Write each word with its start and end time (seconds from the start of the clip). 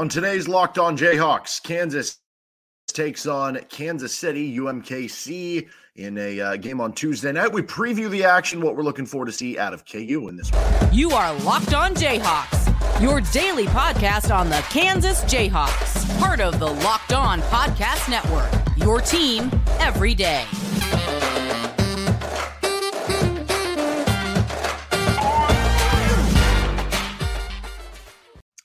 On 0.00 0.08
today's 0.08 0.48
Locked 0.48 0.78
On 0.78 0.96
Jayhawks, 0.96 1.62
Kansas 1.62 2.20
takes 2.88 3.26
on 3.26 3.58
Kansas 3.68 4.14
City, 4.14 4.56
UMKC, 4.56 5.68
in 5.94 6.16
a 6.16 6.40
uh, 6.40 6.56
game 6.56 6.80
on 6.80 6.94
Tuesday 6.94 7.32
night. 7.32 7.52
We 7.52 7.60
preview 7.60 8.08
the 8.08 8.24
action, 8.24 8.62
what 8.62 8.76
we're 8.76 8.82
looking 8.82 9.04
forward 9.04 9.26
to 9.26 9.32
see 9.32 9.58
out 9.58 9.74
of 9.74 9.84
KU 9.84 10.26
in 10.30 10.36
this 10.38 10.50
one. 10.52 10.94
You 10.94 11.10
are 11.10 11.34
Locked 11.40 11.74
On 11.74 11.94
Jayhawks, 11.94 13.02
your 13.02 13.20
daily 13.20 13.66
podcast 13.66 14.34
on 14.34 14.48
the 14.48 14.64
Kansas 14.70 15.22
Jayhawks, 15.24 16.18
part 16.18 16.40
of 16.40 16.58
the 16.58 16.68
Locked 16.68 17.12
On 17.12 17.42
Podcast 17.42 18.08
Network, 18.08 18.50
your 18.78 19.02
team 19.02 19.50
every 19.80 20.14
day. 20.14 20.46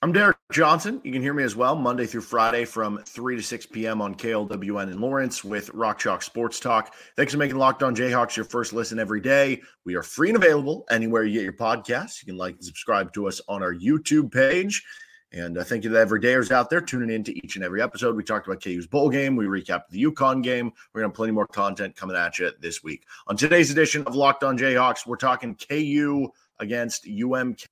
I'm 0.05 0.11
Derek 0.11 0.37
Johnson. 0.51 1.01
You 1.03 1.11
can 1.11 1.23
hear 1.23 1.33
me 1.33 1.41
as 1.41 1.55
well 1.55 1.75
Monday 1.75 2.05
through 2.05 2.21
Friday 2.21 2.63
from 2.63 2.99
3 3.07 3.37
to 3.37 3.41
6 3.41 3.65
p.m. 3.65 4.03
on 4.03 4.13
KLWN 4.13 4.91
in 4.91 5.01
Lawrence 5.01 5.43
with 5.43 5.71
Rock 5.71 5.97
Chalk 5.97 6.21
Sports 6.21 6.59
Talk. 6.59 6.93
Thanks 7.15 7.33
for 7.33 7.39
making 7.39 7.57
Locked 7.57 7.81
On 7.81 7.95
Jayhawks 7.95 8.35
your 8.35 8.45
first 8.45 8.71
listen 8.71 8.99
every 8.99 9.19
day. 9.19 9.63
We 9.83 9.95
are 9.95 10.03
free 10.03 10.29
and 10.29 10.35
available 10.35 10.85
anywhere 10.91 11.23
you 11.23 11.33
get 11.33 11.41
your 11.41 11.53
podcasts. 11.53 12.21
You 12.21 12.27
can 12.27 12.37
like 12.37 12.53
and 12.53 12.63
subscribe 12.63 13.13
to 13.13 13.27
us 13.27 13.41
on 13.47 13.63
our 13.63 13.73
YouTube 13.73 14.31
page. 14.31 14.85
And 15.31 15.57
uh, 15.57 15.63
thank 15.63 15.83
you 15.83 15.89
to 15.89 15.95
the 15.95 16.05
everydayers 16.05 16.51
out 16.51 16.69
there 16.69 16.81
tuning 16.81 17.09
in 17.09 17.23
to 17.23 17.35
each 17.43 17.55
and 17.55 17.65
every 17.65 17.81
episode. 17.81 18.15
We 18.15 18.23
talked 18.23 18.45
about 18.45 18.63
KU's 18.63 18.85
bowl 18.85 19.09
game. 19.09 19.35
We 19.35 19.45
recapped 19.45 19.89
the 19.89 20.03
UConn 20.03 20.43
game. 20.43 20.71
We're 20.93 21.01
going 21.01 21.09
to 21.09 21.13
have 21.13 21.15
plenty 21.15 21.31
more 21.31 21.47
content 21.47 21.95
coming 21.95 22.15
at 22.15 22.37
you 22.37 22.51
this 22.59 22.83
week. 22.83 23.07
On 23.25 23.35
today's 23.35 23.71
edition 23.71 24.03
of 24.03 24.15
Locked 24.15 24.43
On 24.43 24.55
Jayhawks, 24.55 25.07
we're 25.07 25.15
talking 25.15 25.55
KU 25.55 26.27
against 26.59 27.05
UMK 27.05 27.65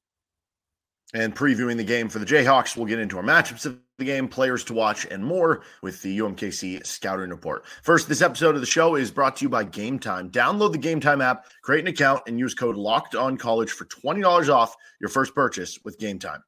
and 1.14 1.36
previewing 1.36 1.78
the 1.78 1.84
game 1.84 2.10
for 2.10 2.20
the 2.20 2.26
Jayhawks. 2.26 2.76
We'll 2.76 2.88
get 2.88 3.00
into 3.00 3.18
our 3.18 3.24
matchups 3.24 3.66
of 3.66 3.80
the 3.98 4.06
game, 4.06 4.28
players 4.28 4.64
to 4.66 4.74
watch, 4.74 5.06
and 5.06 5.24
more 5.24 5.62
with 5.82 6.02
the 6.02 6.20
UMKC 6.20 6.86
scouting 6.86 7.30
report. 7.30 7.66
First, 7.84 8.10
this 8.10 8.22
episode 8.22 8.56
of 8.56 8.62
the 8.62 8.68
show 8.68 8.96
is 8.96 9.12
brought 9.12 9.36
to 9.38 9.46
you 9.46 9.50
by 9.50 9.64
Game 9.64 10.00
Time. 10.00 10.32
Download 10.32 10.72
the 10.72 10.78
Game 10.78 11.00
Time 11.00 11.22
app, 11.22 11.46
create 11.62 11.82
an 11.82 11.88
account, 11.88 12.24
and 12.28 12.40
use 12.40 12.56
code 12.56 12.76
Locked 12.76 13.16
On 13.16 13.38
College 13.38 13.72
for 13.72 13.86
twenty 13.86 14.22
dollars 14.22 14.50
off 14.50 14.76
your 15.00 15.10
first 15.10 15.36
purchase 15.36 15.80
with 15.84 16.00
Game 16.00 16.20
Time. 16.20 16.44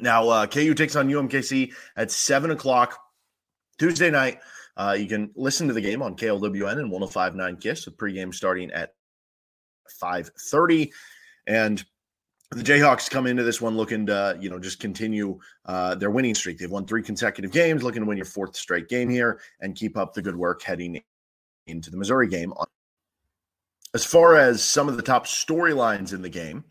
Now, 0.00 0.28
uh, 0.28 0.46
KU 0.46 0.74
takes 0.74 0.96
on 0.96 1.08
UMKC 1.08 1.72
at 1.96 2.10
seven 2.10 2.50
o'clock 2.50 2.98
Tuesday 3.78 4.10
night. 4.10 4.40
Uh, 4.76 4.96
you 4.98 5.06
can 5.06 5.30
listen 5.34 5.68
to 5.68 5.74
the 5.74 5.80
game 5.80 6.00
on 6.00 6.16
KLWN 6.16 6.78
and 6.78 6.90
105.9 6.90 7.60
KISS 7.60 7.86
with 7.86 7.96
pregame 7.96 8.32
starting 8.32 8.70
at 8.70 8.94
5.30. 10.02 10.90
And 11.46 11.84
the 12.50 12.62
Jayhawks 12.62 13.08
come 13.08 13.26
into 13.26 13.44
this 13.44 13.60
one 13.60 13.76
looking 13.76 14.06
to, 14.06 14.36
you 14.40 14.50
know, 14.50 14.58
just 14.58 14.80
continue 14.80 15.38
uh, 15.66 15.94
their 15.94 16.10
winning 16.10 16.34
streak. 16.34 16.58
They've 16.58 16.70
won 16.70 16.84
three 16.84 17.02
consecutive 17.02 17.52
games, 17.52 17.82
looking 17.82 18.02
to 18.02 18.08
win 18.08 18.16
your 18.16 18.26
fourth 18.26 18.56
straight 18.56 18.88
game 18.88 19.08
here 19.08 19.40
and 19.60 19.76
keep 19.76 19.96
up 19.96 20.14
the 20.14 20.22
good 20.22 20.34
work 20.34 20.62
heading 20.62 21.00
into 21.68 21.90
the 21.90 21.96
Missouri 21.96 22.28
game. 22.28 22.52
As 23.94 24.04
far 24.04 24.36
as 24.36 24.64
some 24.64 24.88
of 24.88 24.96
the 24.96 25.02
top 25.02 25.26
storylines 25.26 26.12
in 26.12 26.22
the 26.22 26.28
game, 26.28 26.64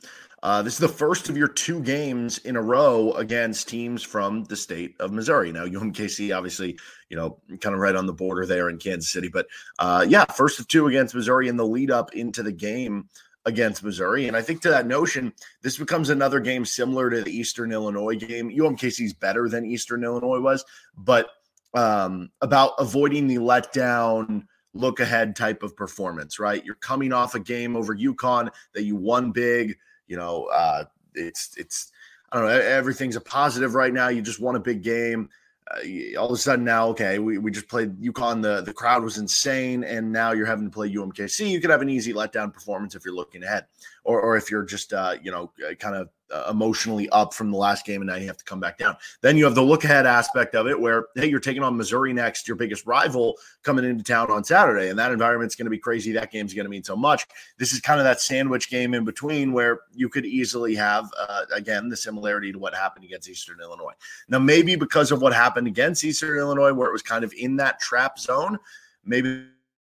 uh, 0.44 0.62
this 0.62 0.74
is 0.74 0.80
the 0.80 0.88
first 0.88 1.30
of 1.30 1.38
your 1.38 1.48
two 1.48 1.82
games 1.82 2.40
in 2.40 2.56
a 2.56 2.62
row 2.62 3.12
against 3.14 3.68
teams 3.68 4.04
from 4.04 4.46
the 4.46 4.56
state 4.56 4.96
of 5.00 5.12
Missouri. 5.12 5.52
Now, 5.52 5.66
UMKC, 5.66 6.36
obviously, 6.36 6.78
you 7.10 7.18
know, 7.18 7.40
kind 7.60 7.74
of 7.74 7.82
right 7.82 7.96
on 7.96 8.06
the 8.06 8.14
border 8.14 8.46
there 8.46 8.70
in 8.70 8.78
Kansas 8.78 9.12
City, 9.12 9.28
but 9.28 9.48
uh, 9.80 10.06
yeah, 10.08 10.26
first 10.26 10.60
of 10.60 10.68
two 10.68 10.88
against 10.88 11.16
Missouri 11.16 11.50
in 11.50 11.58
the 11.58 11.66
lead 11.66 11.92
up 11.92 12.14
into 12.14 12.42
the 12.42 12.54
game 12.54 13.10
against 13.46 13.84
Missouri. 13.84 14.28
And 14.28 14.36
I 14.36 14.42
think 14.42 14.62
to 14.62 14.70
that 14.70 14.88
notion, 14.88 15.34
this 15.62 15.78
becomes 15.78 16.10
another 16.10 16.40
game 16.40 16.66
similar 16.66 17.10
to 17.10 17.22
the 17.22 17.32
Eastern 17.32 17.72
Illinois 17.72 18.16
game. 18.16 18.50
UMKC 18.50 19.06
is 19.06 19.14
better 19.14 19.48
than 19.48 19.66
Eastern 19.66 20.04
Illinois 20.04 20.40
was, 20.40 20.66
but 20.98 21.30
um, 21.74 22.30
about 22.42 22.74
avoiding 22.80 23.28
the 23.28 23.38
letdown, 23.38 24.44
look 24.74 25.00
ahead 25.00 25.36
type 25.36 25.64
of 25.64 25.76
performance, 25.76 26.40
right? 26.40 26.64
You're 26.66 26.76
coming 26.76 27.14
off 27.14 27.36
a 27.36 27.40
game 27.40 27.76
over 27.76 27.96
UConn 27.96 28.50
that 28.74 28.84
you 28.84 28.96
won 28.96 29.32
big. 29.32 29.78
You 30.08 30.18
know, 30.18 30.46
uh, 30.46 30.86
it's, 31.16 31.52
it's, 31.58 31.92
I 32.32 32.40
don't 32.40 32.48
know, 32.48 32.60
everything's 32.60 33.16
a 33.16 33.22
positive 33.22 33.74
right 33.74 33.94
now. 33.94 34.10
You 34.10 34.22
just 34.22 34.42
won 34.42 34.56
a 34.56 34.60
big 34.60 34.84
game 34.84 35.30
Uh, 35.70 36.20
all 36.20 36.28
of 36.28 36.34
a 36.34 36.38
sudden 36.38 36.66
now, 36.66 36.88
okay, 36.88 37.20
we, 37.20 37.38
we 37.38 37.52
just 37.52 37.68
played 37.68 38.00
UConn. 38.02 38.42
The, 38.42 38.62
the 38.62 38.74
crowd 38.74 39.04
was 39.04 39.18
insane. 39.18 39.84
And 39.84 40.12
now 40.12 40.32
you're 40.32 40.46
having 40.46 40.66
to 40.66 40.72
play 40.72 40.92
UMKC. 40.92 41.50
You 41.50 41.62
could 41.62 41.70
have 41.70 41.82
an 41.82 41.90
easy 41.90 42.14
letdown 42.14 42.54
performance 42.54 42.96
if 42.96 43.06
you're 43.06 43.16
looking 43.16 43.44
ahead 43.44 43.66
or, 44.04 44.22
or 44.22 44.38
if 44.38 44.50
you're 44.50 44.64
just, 44.64 44.94
uh, 44.94 45.16
you 45.22 45.32
know, 45.32 45.52
uh, 45.68 45.74
kind 45.76 45.96
of 45.96 46.10
uh, 46.32 46.48
emotionally 46.52 47.10
up 47.10 47.34
from 47.34 47.52
the 47.52 47.58
last 47.58 47.86
game 47.86 48.02
and 48.02 48.10
now 48.10 48.16
you 48.16 48.28
have 48.28 48.38
to 48.38 48.44
come 48.46 48.60
back 48.60 48.78
down. 48.78 48.96
Then 49.22 49.38
you 49.38 49.46
have 49.46 49.56
the 49.56 49.64
look 49.64 49.84
ahead 49.84 50.06
aspect 50.06 50.56
of 50.56 50.68
it 50.68 50.80
where, 50.80 51.08
hey, 51.16 51.28
you're 51.28 51.40
taking 51.40 51.64
on 51.64 51.76
Missouri 51.76 52.14
next, 52.14 52.48
your 52.48 52.56
biggest 52.56 52.86
rival 52.86 53.36
coming 53.64 53.86
into 53.86 54.04
town 54.04 54.32
on 54.32 54.44
Saturday. 54.44 54.90
And 54.90 55.00
that 55.00 55.12
environment's 55.12 55.56
going 55.56 55.66
to 55.66 55.72
be 55.72 55.80
crazy. 55.80 56.12
That 56.12 56.32
game's 56.32 56.54
going 56.54 56.66
to 56.66 56.70
mean 56.70 56.84
so 56.84 56.96
much. 56.96 57.26
This 57.58 57.74
is 57.74 57.82
kind 57.82 58.00
of 58.00 58.04
that 58.04 58.22
sandwich 58.22 58.70
game 58.70 58.94
in 58.94 59.06
between 59.06 59.52
where 59.54 59.82
you 59.94 60.10
could 60.10 60.26
easily 60.26 60.76
have, 60.76 61.10
uh, 61.18 61.46
again, 61.54 61.90
the 61.90 61.98
similarity 61.98 62.52
to 62.52 62.60
what 62.60 62.76
happened 62.76 63.06
against 63.06 63.30
Eastern 63.30 63.60
Illinois. 63.62 63.94
Now, 64.28 64.40
maybe 64.40 64.76
because 64.76 65.12
of 65.12 65.22
what 65.22 65.34
happened 65.34 65.68
against 65.68 66.04
Eastern 66.04 66.38
Illinois, 66.38 66.74
where 66.74 66.90
it 66.90 66.94
was 66.94 67.02
kind 67.02 67.24
of 67.24 67.34
in 67.34 67.56
that 67.58 67.80
trap 67.80 68.20
zone, 68.20 68.60
maybe 69.04 69.46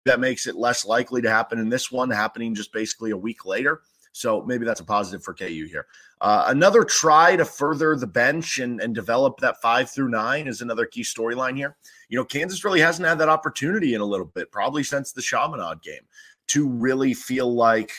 that 0.05 0.19
makes 0.19 0.45
it 0.47 0.55
less 0.55 0.85
likely 0.85 1.21
to 1.21 1.29
happen 1.29 1.59
in 1.59 1.69
this 1.69 1.91
one, 1.91 2.09
happening 2.09 2.53
just 2.53 2.71
basically 2.71 3.11
a 3.11 3.17
week 3.17 3.45
later. 3.45 3.81
So 4.15 4.41
maybe 4.43 4.63
that's 4.63 4.79
a 4.79 4.85
positive 4.85 5.25
for 5.25 5.33
KU 5.33 5.67
here. 5.69 5.87
Uh, 6.21 6.45
another 6.47 6.85
try 6.85 7.35
to 7.35 7.43
further 7.43 7.97
the 7.97 8.07
bench 8.07 8.59
and, 8.59 8.79
and 8.79 8.95
develop 8.95 9.41
that 9.41 9.61
five 9.61 9.89
through 9.89 10.07
nine 10.07 10.47
is 10.47 10.61
another 10.61 10.85
key 10.85 11.01
storyline 11.01 11.57
here. 11.57 11.75
You 12.07 12.17
know, 12.17 12.23
Kansas 12.23 12.63
really 12.63 12.79
hasn't 12.79 13.05
had 13.05 13.19
that 13.19 13.27
opportunity 13.27 13.93
in 13.93 13.99
a 13.99 14.05
little 14.05 14.25
bit, 14.25 14.53
probably 14.53 14.83
since 14.83 15.11
the 15.11 15.21
Chaminade 15.21 15.81
game, 15.81 16.03
to 16.47 16.65
really 16.65 17.13
feel 17.13 17.53
like 17.53 17.91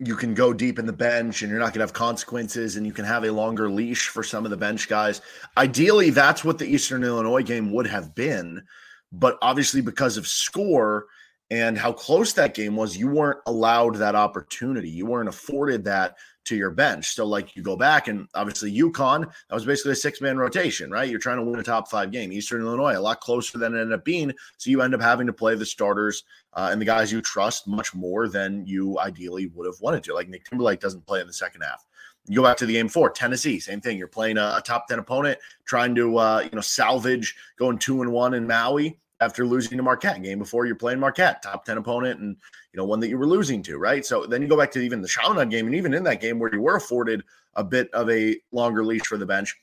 you 0.00 0.16
can 0.16 0.34
go 0.34 0.52
deep 0.52 0.80
in 0.80 0.86
the 0.86 0.92
bench 0.92 1.42
and 1.42 1.52
you're 1.52 1.60
not 1.60 1.66
going 1.66 1.74
to 1.74 1.86
have 1.86 1.92
consequences 1.92 2.74
and 2.74 2.84
you 2.84 2.92
can 2.92 3.04
have 3.04 3.24
a 3.24 3.30
longer 3.30 3.70
leash 3.70 4.08
for 4.08 4.24
some 4.24 4.44
of 4.44 4.50
the 4.50 4.56
bench 4.56 4.88
guys. 4.88 5.20
Ideally, 5.56 6.10
that's 6.10 6.44
what 6.44 6.58
the 6.58 6.66
Eastern 6.66 7.04
Illinois 7.04 7.44
game 7.44 7.70
would 7.70 7.86
have 7.86 8.12
been. 8.12 8.64
But 9.12 9.38
obviously, 9.40 9.82
because 9.82 10.16
of 10.16 10.26
score, 10.26 11.06
and 11.50 11.78
how 11.78 11.92
close 11.92 12.34
that 12.34 12.54
game 12.54 12.76
was, 12.76 12.96
you 12.96 13.08
weren't 13.08 13.38
allowed 13.46 13.96
that 13.96 14.14
opportunity. 14.14 14.90
You 14.90 15.06
weren't 15.06 15.30
afforded 15.30 15.84
that 15.84 16.16
to 16.44 16.56
your 16.56 16.70
bench. 16.70 17.14
So, 17.14 17.24
like, 17.24 17.56
you 17.56 17.62
go 17.62 17.74
back 17.74 18.08
and 18.08 18.28
obviously 18.34 18.74
UConn, 18.76 19.20
that 19.22 19.54
was 19.54 19.64
basically 19.64 19.92
a 19.92 19.96
six 19.96 20.20
man 20.20 20.36
rotation, 20.36 20.90
right? 20.90 21.08
You're 21.08 21.18
trying 21.18 21.38
to 21.38 21.44
win 21.44 21.58
a 21.58 21.62
top 21.62 21.88
five 21.88 22.10
game. 22.10 22.32
Eastern 22.32 22.62
Illinois, 22.62 22.98
a 22.98 23.00
lot 23.00 23.20
closer 23.20 23.56
than 23.56 23.74
it 23.74 23.80
ended 23.80 23.98
up 23.98 24.04
being. 24.04 24.32
So, 24.58 24.70
you 24.70 24.82
end 24.82 24.94
up 24.94 25.00
having 25.00 25.26
to 25.26 25.32
play 25.32 25.54
the 25.54 25.64
starters 25.64 26.24
uh, 26.52 26.68
and 26.70 26.80
the 26.80 26.86
guys 26.86 27.10
you 27.10 27.22
trust 27.22 27.66
much 27.66 27.94
more 27.94 28.28
than 28.28 28.66
you 28.66 28.98
ideally 28.98 29.46
would 29.54 29.66
have 29.66 29.80
wanted 29.80 30.04
to. 30.04 30.14
Like, 30.14 30.28
Nick 30.28 30.44
Timberlake 30.44 30.80
doesn't 30.80 31.06
play 31.06 31.22
in 31.22 31.26
the 31.26 31.32
second 31.32 31.62
half. 31.62 31.86
You 32.26 32.36
go 32.36 32.42
back 32.42 32.58
to 32.58 32.66
the 32.66 32.74
game 32.74 32.90
four, 32.90 33.08
Tennessee, 33.08 33.58
same 33.58 33.80
thing. 33.80 33.96
You're 33.96 34.06
playing 34.06 34.36
a, 34.36 34.56
a 34.58 34.62
top 34.62 34.86
10 34.88 34.98
opponent, 34.98 35.38
trying 35.64 35.94
to, 35.94 36.18
uh, 36.18 36.40
you 36.40 36.50
know, 36.54 36.60
salvage 36.60 37.34
going 37.58 37.78
two 37.78 38.02
and 38.02 38.12
one 38.12 38.34
in 38.34 38.46
Maui 38.46 38.98
after 39.20 39.46
losing 39.46 39.76
to 39.76 39.82
Marquette. 39.82 40.22
Game 40.22 40.38
before 40.38 40.66
you're 40.66 40.76
playing 40.76 41.00
Marquette, 41.00 41.42
top 41.42 41.64
10 41.64 41.78
opponent, 41.78 42.20
and 42.20 42.36
you 42.72 42.78
know, 42.78 42.84
one 42.84 43.00
that 43.00 43.08
you 43.08 43.18
were 43.18 43.26
losing 43.26 43.62
to, 43.64 43.78
right? 43.78 44.04
So 44.04 44.26
then 44.26 44.42
you 44.42 44.48
go 44.48 44.56
back 44.56 44.70
to 44.72 44.80
even 44.80 45.00
the 45.00 45.08
Chaminade 45.08 45.50
game, 45.50 45.66
and 45.66 45.74
even 45.74 45.94
in 45.94 46.04
that 46.04 46.20
game 46.20 46.38
where 46.38 46.52
you 46.52 46.62
were 46.62 46.76
afforded 46.76 47.22
a 47.54 47.64
bit 47.64 47.92
of 47.92 48.08
a 48.10 48.36
longer 48.52 48.84
leash 48.84 49.06
for 49.06 49.18
the 49.18 49.26
bench, 49.26 49.54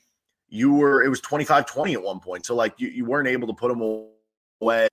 you 0.48 0.74
were 0.74 1.02
it 1.02 1.08
was 1.08 1.20
25-20 1.20 1.94
at 1.94 2.02
one 2.02 2.20
point. 2.20 2.46
So 2.46 2.54
like 2.54 2.74
you, 2.78 2.88
you 2.88 3.04
weren't 3.04 3.28
able 3.28 3.48
to 3.48 3.54
put 3.54 3.68
them 3.68 4.08
away 4.60 4.88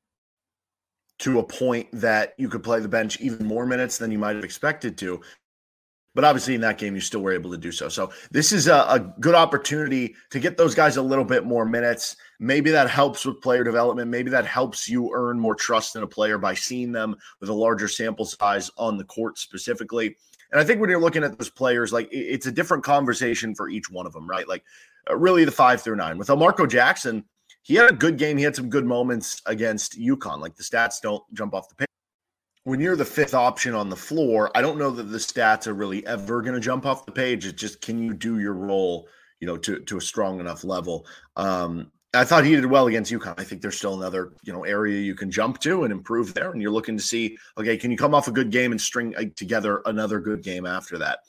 to 1.19 1.39
a 1.39 1.43
point 1.43 1.87
that 1.93 2.33
you 2.37 2.49
could 2.49 2.63
play 2.63 2.79
the 2.79 2.87
bench 2.87 3.19
even 3.21 3.45
more 3.45 3.65
minutes 3.65 3.97
than 3.97 4.11
you 4.11 4.19
might 4.19 4.35
have 4.35 4.43
expected 4.43 4.97
to. 4.97 5.21
But 6.15 6.23
obviously, 6.23 6.53
in 6.53 6.61
that 6.61 6.77
game, 6.77 6.93
you 6.93 7.01
still 7.01 7.21
were 7.21 7.33
able 7.33 7.49
to 7.51 7.57
do 7.57 7.71
so. 7.71 7.89
So 7.89 8.11
this 8.29 8.51
is 8.51 8.67
a, 8.67 8.85
a, 8.87 8.99
good 9.19 9.33
opportunity 9.33 10.15
to 10.29 10.39
get 10.39 10.57
those 10.57 10.75
guys 10.75 10.97
a 10.97 11.01
little 11.01 11.25
bit 11.25 11.43
more 11.43 11.65
minutes. 11.65 12.15
Maybe 12.43 12.71
that 12.71 12.89
helps 12.89 13.25
with 13.25 13.39
player 13.39 13.63
development. 13.63 14.11
Maybe 14.11 14.29
that 14.31 14.45
helps 14.45 14.89
you 14.89 15.11
earn 15.13 15.39
more 15.39 15.55
trust 15.55 15.95
in 15.95 16.03
a 16.03 16.07
player 16.07 16.37
by 16.37 16.53
seeing 16.53 16.91
them 16.91 17.15
with 17.39 17.49
a 17.49 17.53
larger 17.53 17.87
sample 17.87 18.25
size 18.25 18.69
on 18.77 18.97
the 18.97 19.05
court 19.05 19.39
specifically. 19.39 20.17
And 20.51 20.59
I 20.59 20.65
think 20.65 20.81
when 20.81 20.89
you're 20.89 20.99
looking 20.99 21.23
at 21.23 21.37
those 21.37 21.49
players, 21.49 21.93
like 21.93 22.09
it's 22.11 22.45
a 22.45 22.51
different 22.51 22.83
conversation 22.83 23.55
for 23.55 23.69
each 23.69 23.89
one 23.89 24.05
of 24.05 24.11
them, 24.11 24.29
right? 24.29 24.45
Like 24.45 24.65
uh, 25.09 25.15
really 25.15 25.45
the 25.45 25.51
five 25.51 25.81
through 25.81 25.95
nine. 25.95 26.17
With 26.17 26.27
Marco 26.27 26.65
Jackson, 26.65 27.23
he 27.61 27.75
had 27.75 27.89
a 27.89 27.95
good 27.95 28.17
game. 28.17 28.37
He 28.37 28.43
had 28.43 28.57
some 28.57 28.69
good 28.69 28.85
moments 28.85 29.41
against 29.45 29.97
UConn. 29.97 30.41
Like 30.41 30.55
the 30.55 30.63
stats 30.63 30.95
don't 31.01 31.23
jump 31.33 31.53
off 31.53 31.69
the 31.69 31.75
page 31.75 31.87
when 32.65 32.79
you're 32.79 32.95
the 32.95 33.05
fifth 33.05 33.33
option 33.33 33.73
on 33.73 33.89
the 33.89 33.95
floor, 33.95 34.49
I 34.55 34.61
don't 34.61 34.77
know 34.77 34.89
that 34.89 35.03
the 35.03 35.17
stats 35.17 35.67
are 35.67 35.73
really 35.73 36.05
ever 36.07 36.41
going 36.41 36.53
to 36.53 36.61
jump 36.61 36.85
off 36.85 37.05
the 37.05 37.11
page. 37.11 37.45
It's 37.45 37.59
just 37.59 37.81
can 37.81 38.01
you 38.01 38.13
do 38.13 38.39
your 38.39 38.53
role, 38.53 39.07
you 39.41 39.47
know, 39.47 39.57
to 39.57 39.79
to 39.79 39.97
a 39.97 40.01
strong 40.01 40.39
enough 40.39 40.63
level. 40.63 41.05
Um, 41.35 41.91
I 42.13 42.23
thought 42.23 42.45
he 42.45 42.55
did 42.55 42.65
well 42.65 42.87
against 42.87 43.11
UConn. 43.11 43.39
I 43.39 43.43
think 43.43 43.61
there's 43.61 43.77
still 43.77 43.95
another, 43.95 44.33
you 44.43 44.53
know, 44.53 44.63
area 44.63 45.01
you 45.01 45.15
can 45.15 45.31
jump 45.31 45.59
to 45.61 45.83
and 45.83 45.91
improve 45.91 46.33
there. 46.33 46.51
And 46.51 46.61
you're 46.61 46.71
looking 46.71 46.95
to 46.95 47.03
see, 47.03 47.37
okay, 47.57 47.75
can 47.75 47.89
you 47.89 47.97
come 47.97 48.13
off 48.13 48.27
a 48.27 48.31
good 48.31 48.51
game 48.51 48.71
and 48.71 48.79
string 48.79 49.15
uh, 49.15 49.23
together 49.35 49.81
another 49.85 50.19
good 50.19 50.43
game 50.43 50.65
after 50.65 50.97
that? 50.99 51.19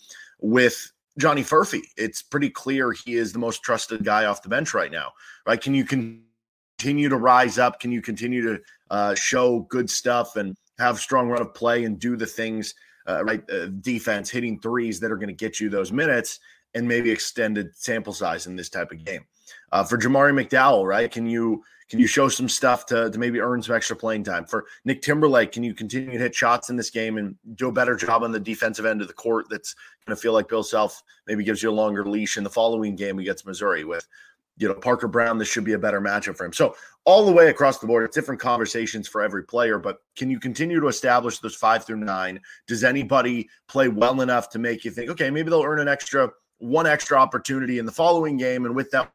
With 0.40 0.92
Johnny 1.18 1.42
Furphy. 1.42 1.82
It's 1.96 2.22
pretty 2.22 2.50
clear 2.50 2.92
he 2.92 3.14
is 3.14 3.32
the 3.32 3.38
most 3.38 3.62
trusted 3.62 4.04
guy 4.04 4.24
off 4.24 4.42
the 4.42 4.48
bench 4.48 4.74
right 4.74 4.90
now, 4.90 5.12
right? 5.46 5.60
Can 5.60 5.74
you 5.74 5.84
continue 5.84 7.08
to 7.08 7.16
rise 7.16 7.58
up? 7.58 7.80
Can 7.80 7.92
you 7.92 8.02
continue 8.02 8.42
to 8.42 8.62
uh, 8.90 9.14
show 9.14 9.60
good 9.70 9.88
stuff 9.88 10.36
and 10.36 10.56
have 10.78 10.98
strong 10.98 11.28
run 11.28 11.40
of 11.40 11.54
play 11.54 11.84
and 11.84 12.00
do 12.00 12.16
the 12.16 12.26
things 12.26 12.74
uh, 13.06 13.24
right? 13.24 13.42
Uh, 13.50 13.66
defense 13.80 14.30
hitting 14.30 14.58
threes 14.58 14.98
that 15.00 15.12
are 15.12 15.16
going 15.16 15.28
to 15.28 15.34
get 15.34 15.60
you 15.60 15.68
those 15.68 15.92
minutes 15.92 16.40
and 16.74 16.88
maybe 16.88 17.10
extended 17.10 17.76
sample 17.76 18.12
size 18.12 18.46
in 18.46 18.56
this 18.56 18.68
type 18.68 18.90
of 18.90 19.04
game. 19.04 19.24
Uh, 19.72 19.84
for 19.84 19.98
Jamari 19.98 20.32
McDowell, 20.32 20.86
right? 20.86 21.10
Can 21.10 21.26
you 21.26 21.62
can 21.90 21.98
you 21.98 22.06
show 22.06 22.28
some 22.28 22.48
stuff 22.48 22.86
to, 22.86 23.10
to 23.10 23.18
maybe 23.18 23.40
earn 23.40 23.62
some 23.62 23.76
extra 23.76 23.94
playing 23.94 24.24
time? 24.24 24.46
For 24.46 24.64
Nick 24.84 25.02
Timberlake, 25.02 25.52
can 25.52 25.62
you 25.62 25.74
continue 25.74 26.12
to 26.12 26.18
hit 26.18 26.34
shots 26.34 26.70
in 26.70 26.76
this 26.76 26.90
game 26.90 27.18
and 27.18 27.36
do 27.56 27.68
a 27.68 27.72
better 27.72 27.94
job 27.94 28.22
on 28.22 28.32
the 28.32 28.40
defensive 28.40 28.86
end 28.86 29.02
of 29.02 29.08
the 29.08 29.14
court? 29.14 29.46
That's 29.50 29.74
going 30.06 30.16
to 30.16 30.20
feel 30.20 30.32
like 30.32 30.48
Bill 30.48 30.62
Self 30.62 31.02
maybe 31.26 31.44
gives 31.44 31.62
you 31.62 31.70
a 31.70 31.72
longer 31.72 32.04
leash 32.04 32.38
in 32.38 32.44
the 32.44 32.50
following 32.50 32.96
game 32.96 33.18
against 33.18 33.46
Missouri 33.46 33.84
with 33.84 34.08
you 34.56 34.68
know, 34.68 34.74
Parker 34.74 35.08
Braun. 35.08 35.36
this 35.36 35.48
should 35.48 35.64
be 35.64 35.72
a 35.72 35.78
better 35.78 36.00
matchup 36.00 36.36
for 36.36 36.46
him. 36.46 36.52
So 36.52 36.76
all 37.04 37.26
the 37.26 37.32
way 37.32 37.48
across 37.48 37.78
the 37.78 37.86
board, 37.86 38.04
it's 38.04 38.14
different 38.14 38.40
conversations 38.40 39.08
for 39.08 39.20
every 39.20 39.44
player. 39.44 39.78
But 39.78 39.98
can 40.16 40.30
you 40.30 40.38
continue 40.38 40.80
to 40.80 40.86
establish 40.86 41.40
those 41.40 41.56
five 41.56 41.84
through 41.84 41.96
nine? 41.96 42.40
Does 42.66 42.84
anybody 42.84 43.48
play 43.68 43.88
well 43.88 44.20
enough 44.20 44.48
to 44.50 44.58
make 44.58 44.84
you 44.84 44.90
think, 44.90 45.10
okay, 45.10 45.30
maybe 45.30 45.50
they'll 45.50 45.62
earn 45.62 45.80
an 45.80 45.88
extra 45.88 46.30
one 46.58 46.86
extra 46.86 47.18
opportunity 47.18 47.78
in 47.78 47.84
the 47.84 47.92
following 47.92 48.36
game, 48.36 48.64
and 48.64 48.74
with 48.74 48.90
that 48.92 49.10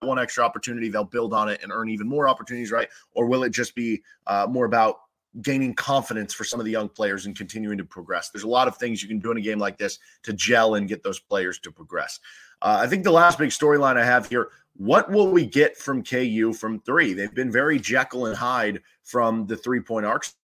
one 0.00 0.18
extra 0.18 0.44
opportunity, 0.44 0.88
they'll 0.88 1.04
build 1.04 1.34
on 1.34 1.48
it 1.48 1.60
and 1.62 1.72
earn 1.72 1.88
even 1.88 2.08
more 2.08 2.28
opportunities, 2.28 2.70
right? 2.70 2.88
Or 3.12 3.26
will 3.26 3.42
it 3.44 3.50
just 3.50 3.74
be 3.74 4.02
uh, 4.26 4.46
more 4.48 4.64
about 4.64 5.00
gaining 5.42 5.74
confidence 5.74 6.32
for 6.32 6.44
some 6.44 6.58
of 6.60 6.66
the 6.66 6.72
young 6.72 6.88
players 6.88 7.26
and 7.26 7.36
continuing 7.36 7.78
to 7.78 7.84
progress? 7.84 8.30
There's 8.30 8.44
a 8.44 8.48
lot 8.48 8.68
of 8.68 8.76
things 8.76 9.02
you 9.02 9.08
can 9.08 9.18
do 9.18 9.30
in 9.30 9.38
a 9.38 9.40
game 9.40 9.58
like 9.58 9.78
this 9.78 9.98
to 10.24 10.32
gel 10.32 10.76
and 10.76 10.88
get 10.88 11.02
those 11.02 11.18
players 11.18 11.58
to 11.60 11.72
progress. 11.72 12.20
Uh, 12.62 12.78
I 12.80 12.86
think 12.86 13.04
the 13.04 13.12
last 13.12 13.38
big 13.38 13.50
storyline 13.50 13.96
I 13.96 14.04
have 14.04 14.28
here 14.28 14.50
what 14.78 15.10
will 15.10 15.28
we 15.28 15.44
get 15.44 15.76
from 15.76 16.04
KU 16.04 16.52
from 16.52 16.80
three? 16.80 17.12
They've 17.12 17.34
been 17.34 17.50
very 17.50 17.80
Jekyll 17.80 18.26
and 18.26 18.36
Hyde 18.36 18.80
from 19.02 19.44
the 19.46 19.56
three 19.56 19.80
point 19.80 20.06
arcs 20.06 20.34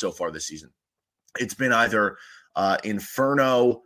so 0.00 0.10
far 0.10 0.30
this 0.30 0.46
season. 0.46 0.70
It's 1.38 1.52
been 1.52 1.72
either 1.72 2.16
uh, 2.56 2.78
Inferno, 2.84 3.82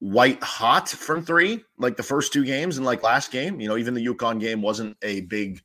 white 0.00 0.42
hot 0.42 0.88
from 0.88 1.24
three, 1.24 1.62
like 1.78 1.96
the 1.96 2.02
first 2.02 2.32
two 2.32 2.44
games, 2.44 2.76
and 2.76 2.84
like 2.84 3.02
last 3.02 3.30
game. 3.30 3.60
You 3.60 3.68
know, 3.68 3.76
even 3.76 3.94
the 3.94 4.04
UConn 4.04 4.40
game 4.40 4.60
wasn't 4.60 4.96
a 5.02 5.20
big 5.22 5.62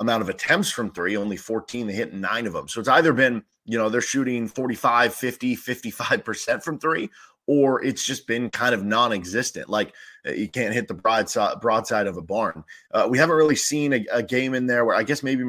amount 0.00 0.22
of 0.22 0.28
attempts 0.28 0.70
from 0.70 0.92
three, 0.92 1.16
only 1.16 1.36
14. 1.36 1.86
They 1.86 1.92
hit 1.92 2.12
nine 2.12 2.46
of 2.46 2.52
them. 2.52 2.68
So 2.68 2.80
it's 2.80 2.88
either 2.88 3.12
been, 3.12 3.42
you 3.64 3.78
know, 3.78 3.88
they're 3.88 4.00
shooting 4.00 4.48
45, 4.48 5.14
50, 5.14 5.56
55% 5.56 6.62
from 6.62 6.78
three, 6.78 7.08
or 7.46 7.82
it's 7.82 8.04
just 8.04 8.26
been 8.26 8.50
kind 8.50 8.74
of 8.74 8.84
non-existent. 8.84 9.68
Like 9.68 9.94
uh, 10.26 10.32
you 10.32 10.48
can't 10.48 10.74
hit 10.74 10.88
the 10.88 10.94
broadside 10.94 11.60
broadside 11.60 12.06
of 12.06 12.16
a 12.16 12.22
barn. 12.22 12.64
Uh, 12.90 13.06
we 13.08 13.18
haven't 13.18 13.36
really 13.36 13.56
seen 13.56 13.92
a, 13.92 14.04
a, 14.12 14.22
game 14.22 14.54
in 14.54 14.66
there 14.66 14.84
where 14.84 14.96
I 14.96 15.04
guess 15.04 15.22
maybe 15.22 15.44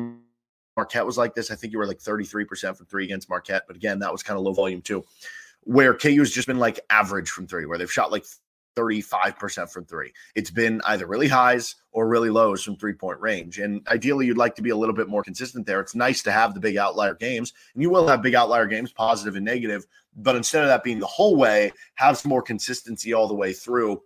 Marquette 0.77 1.05
was 1.05 1.17
like 1.17 1.33
this. 1.33 1.51
I 1.51 1.55
think 1.55 1.73
you 1.73 1.79
were 1.79 1.87
like 1.87 1.99
33% 1.99 2.77
from 2.77 2.85
three 2.85 3.05
against 3.05 3.29
Marquette, 3.29 3.63
but 3.67 3.75
again, 3.75 3.99
that 3.99 4.11
was 4.11 4.23
kind 4.23 4.37
of 4.37 4.43
low 4.43 4.53
volume 4.53 4.81
too. 4.81 5.03
Where 5.65 5.93
KU 5.93 6.19
has 6.19 6.31
just 6.31 6.47
been 6.47 6.59
like 6.59 6.79
average 6.89 7.29
from 7.29 7.47
three, 7.47 7.65
where 7.65 7.77
they've 7.77 7.91
shot 7.91 8.11
like 8.11 8.25
35% 8.75 9.71
from 9.71 9.85
three. 9.85 10.11
It's 10.35 10.51
been 10.51 10.81
either 10.85 11.05
really 11.05 11.27
highs 11.27 11.75
or 11.91 12.07
really 12.07 12.29
lows 12.29 12.63
from 12.63 12.75
three 12.75 12.93
point 12.93 13.19
range. 13.19 13.59
And 13.59 13.85
ideally, 13.87 14.25
you'd 14.25 14.37
like 14.37 14.55
to 14.55 14.61
be 14.61 14.71
a 14.71 14.75
little 14.75 14.95
bit 14.95 15.07
more 15.07 15.23
consistent 15.23 15.65
there. 15.65 15.79
It's 15.79 15.95
nice 15.95 16.23
to 16.23 16.31
have 16.31 16.53
the 16.53 16.59
big 16.59 16.77
outlier 16.77 17.15
games, 17.15 17.53
and 17.73 17.83
you 17.83 17.89
will 17.89 18.07
have 18.07 18.21
big 18.21 18.35
outlier 18.35 18.65
games, 18.65 18.91
positive 18.91 19.35
and 19.35 19.45
negative. 19.45 19.85
But 20.15 20.35
instead 20.35 20.63
of 20.63 20.69
that 20.69 20.83
being 20.83 20.99
the 20.99 21.07
whole 21.07 21.35
way, 21.35 21.71
have 21.95 22.17
some 22.17 22.29
more 22.29 22.41
consistency 22.41 23.13
all 23.13 23.27
the 23.27 23.33
way 23.33 23.53
through 23.53 24.01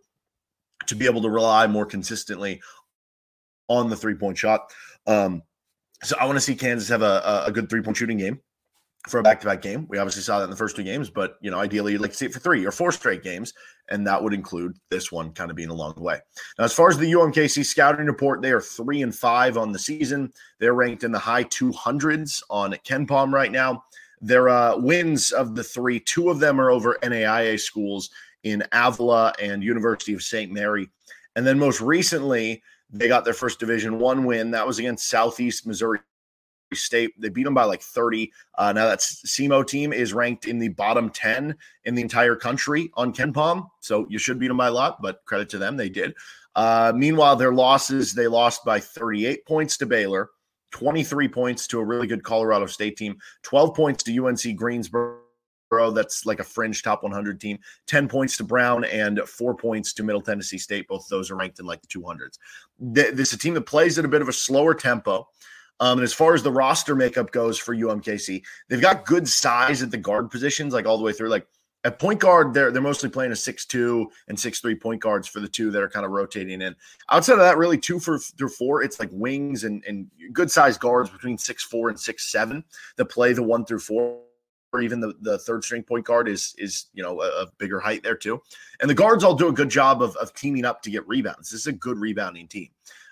to 0.87 0.95
be 0.95 1.05
able 1.05 1.21
to 1.21 1.29
rely 1.29 1.67
more 1.67 1.85
consistently 1.85 2.61
on 3.67 3.89
the 3.89 3.95
three 3.95 4.15
point 4.15 4.37
shot. 4.37 4.71
Um, 5.05 5.43
so 6.03 6.15
I 6.19 6.25
want 6.25 6.37
to 6.37 6.41
see 6.41 6.55
Kansas 6.55 6.89
have 6.89 7.01
a, 7.01 7.43
a 7.45 7.51
good 7.51 7.69
three 7.69 7.81
point 7.81 7.97
shooting 7.97 8.17
game 8.17 8.39
for 9.07 9.19
a 9.19 9.23
back-to-back 9.23 9.61
game. 9.61 9.85
We 9.89 9.97
obviously 9.97 10.21
saw 10.21 10.39
that 10.39 10.45
in 10.45 10.49
the 10.49 10.55
first 10.55 10.75
two 10.75 10.83
games, 10.83 11.09
but 11.09 11.37
you 11.41 11.51
know, 11.51 11.59
ideally 11.59 11.93
you'd 11.93 12.01
like 12.01 12.11
to 12.11 12.17
see 12.17 12.25
it 12.25 12.33
for 12.33 12.39
three 12.39 12.65
or 12.65 12.71
four 12.71 12.91
straight 12.91 13.23
games, 13.23 13.53
and 13.89 14.05
that 14.05 14.21
would 14.21 14.33
include 14.33 14.77
this 14.89 15.11
one 15.11 15.31
kind 15.31 15.49
of 15.49 15.57
being 15.57 15.69
along 15.69 15.93
the 15.95 16.01
way. 16.01 16.19
Now, 16.57 16.65
as 16.65 16.73
far 16.73 16.89
as 16.89 16.97
the 16.97 17.11
UMKC 17.11 17.65
scouting 17.65 18.05
report, 18.05 18.41
they 18.41 18.51
are 18.51 18.61
three 18.61 19.01
and 19.01 19.15
five 19.15 19.57
on 19.57 19.71
the 19.71 19.79
season. 19.79 20.31
They're 20.59 20.73
ranked 20.73 21.03
in 21.03 21.11
the 21.11 21.19
high 21.19 21.45
200s 21.45 22.43
on 22.49 22.73
KenPom 22.85 23.31
right 23.31 23.51
now. 23.51 23.83
Their 24.19 24.49
uh, 24.49 24.77
wins 24.77 25.31
of 25.31 25.55
the 25.55 25.63
three, 25.63 25.99
two 25.99 26.29
of 26.29 26.39
them 26.39 26.59
are 26.59 26.71
over 26.71 26.97
NAIA 27.03 27.59
schools 27.59 28.09
in 28.43 28.63
Avila 28.71 29.33
and 29.41 29.63
University 29.63 30.13
of 30.13 30.23
St. 30.23 30.51
Mary. 30.51 30.89
And 31.35 31.45
then 31.45 31.59
most 31.59 31.81
recently, 31.81 32.63
they 32.89 33.07
got 33.07 33.25
their 33.25 33.33
first 33.33 33.59
Division 33.59 33.99
One 33.99 34.25
win. 34.25 34.51
That 34.51 34.65
was 34.65 34.79
against 34.79 35.09
Southeast 35.09 35.67
Missouri 35.67 35.99
State. 36.73 37.13
They 37.19 37.29
beat 37.29 37.43
them 37.43 37.53
by 37.53 37.63
like 37.63 37.81
30. 37.81 38.31
Uh, 38.57 38.73
now 38.73 38.85
that 38.85 38.99
SEMO 38.99 39.65
team 39.65 39.93
is 39.93 40.13
ranked 40.13 40.47
in 40.47 40.59
the 40.59 40.69
bottom 40.69 41.09
10 41.09 41.55
in 41.85 41.95
the 41.95 42.01
entire 42.01 42.35
country 42.35 42.91
on 42.95 43.13
KenPom. 43.13 43.67
So 43.79 44.05
you 44.09 44.19
should 44.19 44.39
beat 44.39 44.49
them 44.49 44.57
by 44.57 44.67
a 44.67 44.71
lot, 44.71 45.01
but 45.01 45.23
credit 45.25 45.49
to 45.49 45.57
them, 45.57 45.77
they 45.77 45.89
did. 45.89 46.13
Uh, 46.55 46.91
meanwhile, 46.95 47.35
their 47.35 47.53
losses, 47.53 48.13
they 48.13 48.27
lost 48.27 48.65
by 48.65 48.79
38 48.79 49.45
points 49.45 49.77
to 49.77 49.85
Baylor, 49.85 50.31
23 50.71 51.27
points 51.27 51.67
to 51.67 51.79
a 51.79 51.85
really 51.85 52.07
good 52.07 52.23
Colorado 52.23 52.65
State 52.65 52.97
team, 52.97 53.17
12 53.43 53.75
points 53.75 54.03
to 54.03 54.25
UNC 54.25 54.55
Greensboro. 54.55 55.19
That's 55.69 56.25
like 56.25 56.39
a 56.39 56.43
fringe 56.43 56.81
top 56.81 57.03
100 57.03 57.39
team. 57.39 57.59
10 57.87 58.07
points 58.07 58.37
to 58.37 58.43
Brown 58.43 58.85
and 58.85 59.19
four 59.27 59.53
points 59.53 59.93
to 59.93 60.03
Middle 60.03 60.21
Tennessee 60.21 60.57
State. 60.57 60.87
Both 60.87 61.07
those 61.09 61.29
are 61.29 61.35
ranked 61.35 61.59
in 61.59 61.65
like 61.65 61.81
the 61.81 61.87
200s. 61.87 62.39
This 62.79 63.29
is 63.29 63.33
a 63.33 63.37
team 63.37 63.53
that 63.53 63.67
plays 63.67 63.99
at 63.99 64.05
a 64.05 64.07
bit 64.07 64.21
of 64.21 64.29
a 64.29 64.33
slower 64.33 64.73
tempo. 64.73 65.27
Um, 65.79 65.99
and 65.99 66.03
as 66.03 66.13
far 66.13 66.33
as 66.33 66.43
the 66.43 66.51
roster 66.51 66.95
makeup 66.95 67.31
goes 67.31 67.57
for 67.57 67.75
UMKC, 67.75 68.43
they've 68.67 68.81
got 68.81 69.05
good 69.05 69.27
size 69.27 69.81
at 69.83 69.91
the 69.91 69.97
guard 69.97 70.31
positions, 70.31 70.73
like 70.73 70.85
all 70.85 70.97
the 70.97 71.03
way 71.03 71.13
through. 71.13 71.29
Like 71.29 71.47
at 71.83 71.99
point 71.99 72.19
guard, 72.19 72.53
they're 72.53 72.71
they're 72.71 72.81
mostly 72.81 73.09
playing 73.09 73.31
a 73.31 73.35
six-two 73.35 74.09
and 74.27 74.39
six-three 74.39 74.75
point 74.75 75.01
guards 75.01 75.27
for 75.27 75.39
the 75.39 75.47
two 75.47 75.71
that 75.71 75.81
are 75.81 75.89
kind 75.89 76.05
of 76.05 76.11
rotating 76.11 76.61
in. 76.61 76.75
Outside 77.09 77.33
of 77.33 77.39
that, 77.39 77.57
really 77.57 77.77
two 77.77 77.99
for 77.99 78.17
through 78.17 78.49
four, 78.49 78.83
it's 78.83 78.99
like 78.99 79.09
wings 79.11 79.63
and 79.63 79.83
and 79.87 80.09
good 80.33 80.49
sized 80.49 80.79
guards 80.79 81.09
between 81.09 81.37
six 81.37 81.63
four 81.63 81.89
and 81.89 81.99
six 81.99 82.31
seven 82.31 82.63
that 82.97 83.05
play 83.05 83.33
the 83.33 83.43
one 83.43 83.65
through 83.65 83.79
four. 83.79 84.19
Or 84.73 84.81
even 84.81 84.99
the, 84.99 85.13
the 85.21 85.39
third 85.39 85.63
string 85.63 85.81
point 85.81 86.05
guard 86.05 86.27
is 86.27 86.53
is 86.57 86.87
you 86.93 87.01
know 87.01 87.21
a, 87.21 87.43
a 87.43 87.47
bigger 87.57 87.79
height 87.79 88.03
there 88.03 88.17
too, 88.17 88.41
and 88.81 88.89
the 88.89 88.93
guards 88.93 89.23
all 89.23 89.33
do 89.33 89.47
a 89.47 89.53
good 89.53 89.69
job 89.69 90.01
of, 90.01 90.13
of 90.17 90.33
teaming 90.33 90.65
up 90.65 90.81
to 90.81 90.91
get 90.91 91.07
rebounds. 91.07 91.51
This 91.51 91.61
is 91.61 91.67
a 91.67 91.71
good 91.71 91.97
rebounding 91.97 92.49
team. 92.49 92.67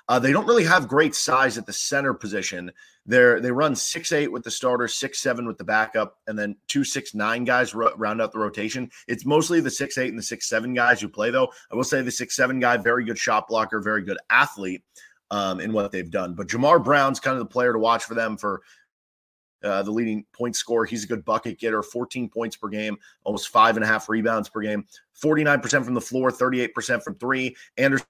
Uh, 0.07 0.19
they 0.19 0.31
don't 0.31 0.45
really 0.45 0.63
have 0.63 0.87
great 0.87 1.15
size 1.15 1.57
at 1.57 1.65
the 1.65 1.73
center 1.73 2.13
position. 2.13 2.71
They're 3.07 3.39
they 3.39 3.51
run 3.51 3.75
six 3.75 4.11
eight 4.11 4.31
with 4.31 4.43
the 4.43 4.51
starter, 4.51 4.87
six 4.87 5.19
seven 5.19 5.47
with 5.47 5.57
the 5.57 5.63
backup, 5.63 6.19
and 6.27 6.37
then 6.37 6.55
two 6.67 6.83
six 6.83 7.15
nine 7.15 7.43
guys 7.43 7.73
ro- 7.73 7.93
round 7.97 8.21
out 8.21 8.31
the 8.31 8.39
rotation. 8.39 8.89
It's 9.07 9.25
mostly 9.25 9.61
the 9.61 9.71
six 9.71 9.97
eight 9.97 10.09
and 10.09 10.17
the 10.17 10.23
six 10.23 10.47
seven 10.47 10.73
guys 10.73 11.01
who 11.01 11.07
play 11.07 11.31
though. 11.31 11.51
I 11.71 11.75
will 11.75 11.83
say 11.83 12.01
the 12.01 12.11
six 12.11 12.35
seven 12.35 12.59
guy, 12.59 12.77
very 12.77 13.03
good 13.03 13.17
shot 13.17 13.47
blocker, 13.47 13.81
very 13.81 14.03
good 14.03 14.17
athlete 14.29 14.83
um, 15.31 15.59
in 15.59 15.73
what 15.73 15.91
they've 15.91 16.09
done. 16.09 16.33
But 16.33 16.47
Jamar 16.47 16.83
Brown's 16.83 17.19
kind 17.19 17.33
of 17.33 17.39
the 17.39 17.51
player 17.51 17.73
to 17.73 17.79
watch 17.79 18.03
for 18.03 18.13
them 18.13 18.37
for 18.37 18.61
uh, 19.63 19.81
the 19.83 19.91
leading 19.91 20.25
point 20.31 20.55
scorer. 20.55 20.85
He's 20.85 21.03
a 21.03 21.07
good 21.07 21.25
bucket 21.25 21.59
getter, 21.59 21.81
14 21.81 22.29
points 22.29 22.55
per 22.55 22.69
game, 22.69 22.97
almost 23.23 23.49
five 23.49 23.75
and 23.77 23.83
a 23.83 23.87
half 23.87 24.09
rebounds 24.09 24.49
per 24.49 24.61
game, 24.61 24.85
49% 25.21 25.83
from 25.83 25.93
the 25.93 26.01
floor, 26.01 26.31
38% 26.31 27.03
from 27.03 27.15
three. 27.15 27.55
Anderson 27.77 28.05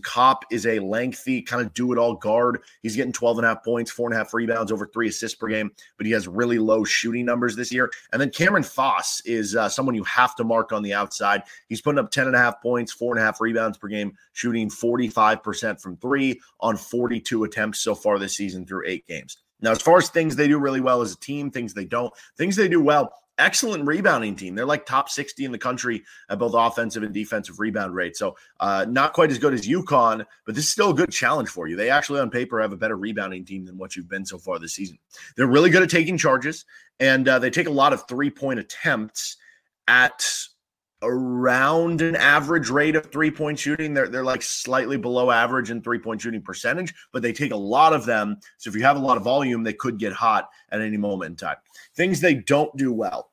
Kopp 0.00 0.44
is 0.50 0.66
a 0.66 0.78
lengthy 0.80 1.42
kind 1.42 1.64
of 1.64 1.72
do 1.74 1.92
it 1.92 1.98
all 1.98 2.14
guard. 2.14 2.60
He's 2.82 2.96
getting 2.96 3.12
12 3.12 3.38
and 3.38 3.46
a 3.46 3.48
half 3.48 3.64
points, 3.64 3.90
four 3.90 4.08
and 4.08 4.14
a 4.14 4.18
half 4.18 4.34
rebounds, 4.34 4.70
over 4.70 4.86
three 4.86 5.08
assists 5.08 5.36
per 5.36 5.48
game, 5.48 5.70
but 5.96 6.06
he 6.06 6.12
has 6.12 6.28
really 6.28 6.58
low 6.58 6.84
shooting 6.84 7.24
numbers 7.24 7.56
this 7.56 7.72
year. 7.72 7.90
And 8.12 8.20
then 8.20 8.30
Cameron 8.30 8.62
Faas 8.62 9.22
is 9.24 9.56
uh, 9.56 9.68
someone 9.68 9.94
you 9.94 10.04
have 10.04 10.34
to 10.36 10.44
mark 10.44 10.72
on 10.72 10.82
the 10.82 10.94
outside. 10.94 11.42
He's 11.68 11.80
putting 11.80 11.98
up 11.98 12.10
10 12.10 12.26
and 12.26 12.36
a 12.36 12.38
half 12.38 12.60
points, 12.60 12.92
four 12.92 13.14
and 13.14 13.22
a 13.22 13.24
half 13.24 13.40
rebounds 13.40 13.78
per 13.78 13.88
game, 13.88 14.12
shooting 14.32 14.68
45% 14.68 15.80
from 15.80 15.96
three 15.96 16.40
on 16.60 16.76
42 16.76 17.44
attempts 17.44 17.80
so 17.80 17.94
far 17.94 18.18
this 18.18 18.36
season 18.36 18.66
through 18.66 18.82
eight 18.86 19.06
games. 19.06 19.38
Now, 19.60 19.72
as 19.72 19.82
far 19.82 19.98
as 19.98 20.08
things 20.08 20.36
they 20.36 20.46
do 20.46 20.58
really 20.58 20.80
well 20.80 21.02
as 21.02 21.12
a 21.12 21.18
team, 21.18 21.50
things 21.50 21.74
they 21.74 21.84
don't, 21.84 22.12
things 22.36 22.54
they 22.54 22.68
do 22.68 22.80
well, 22.80 23.12
excellent 23.38 23.86
rebounding 23.86 24.36
team. 24.36 24.54
They're 24.54 24.66
like 24.66 24.84
top 24.84 25.08
60 25.08 25.44
in 25.44 25.52
the 25.52 25.58
country 25.58 26.04
at 26.28 26.38
both 26.38 26.54
offensive 26.54 27.02
and 27.02 27.14
defensive 27.14 27.60
rebound 27.60 27.94
rate. 27.94 28.16
So 28.16 28.36
uh, 28.60 28.86
not 28.88 29.12
quite 29.12 29.30
as 29.30 29.38
good 29.38 29.54
as 29.54 29.66
UConn, 29.66 30.24
but 30.44 30.54
this 30.54 30.64
is 30.64 30.70
still 30.70 30.90
a 30.90 30.94
good 30.94 31.10
challenge 31.10 31.48
for 31.48 31.68
you. 31.68 31.76
They 31.76 31.90
actually 31.90 32.20
on 32.20 32.30
paper 32.30 32.60
have 32.60 32.72
a 32.72 32.76
better 32.76 32.96
rebounding 32.96 33.44
team 33.44 33.64
than 33.64 33.78
what 33.78 33.96
you've 33.96 34.08
been 34.08 34.26
so 34.26 34.38
far 34.38 34.58
this 34.58 34.74
season. 34.74 34.98
They're 35.36 35.46
really 35.46 35.70
good 35.70 35.82
at 35.82 35.90
taking 35.90 36.18
charges, 36.18 36.64
and 37.00 37.28
uh, 37.28 37.38
they 37.38 37.50
take 37.50 37.66
a 37.66 37.70
lot 37.70 37.92
of 37.92 38.06
three 38.08 38.30
point 38.30 38.60
attempts 38.60 39.36
at 39.86 40.24
around 41.02 42.02
an 42.02 42.16
average 42.16 42.70
rate 42.70 42.96
of 42.96 43.06
three 43.06 43.30
point 43.30 43.58
shooting. 43.58 43.94
They're, 43.94 44.08
they're 44.08 44.24
like 44.24 44.42
slightly 44.42 44.96
below 44.96 45.30
average 45.30 45.70
in 45.70 45.80
three 45.80 45.98
point 45.98 46.20
shooting 46.20 46.42
percentage, 46.42 46.94
but 47.12 47.22
they 47.22 47.32
take 47.32 47.52
a 47.52 47.56
lot 47.56 47.92
of 47.92 48.04
them. 48.04 48.38
So 48.56 48.68
if 48.70 48.76
you 48.76 48.82
have 48.82 48.96
a 48.96 49.00
lot 49.00 49.16
of 49.16 49.22
volume, 49.22 49.62
they 49.62 49.72
could 49.72 49.98
get 49.98 50.12
hot 50.12 50.48
at 50.70 50.80
any 50.80 50.96
moment 50.96 51.30
in 51.30 51.36
time. 51.36 51.56
Things 51.94 52.20
they 52.20 52.34
don't 52.34 52.76
do 52.76 52.92
well, 52.92 53.30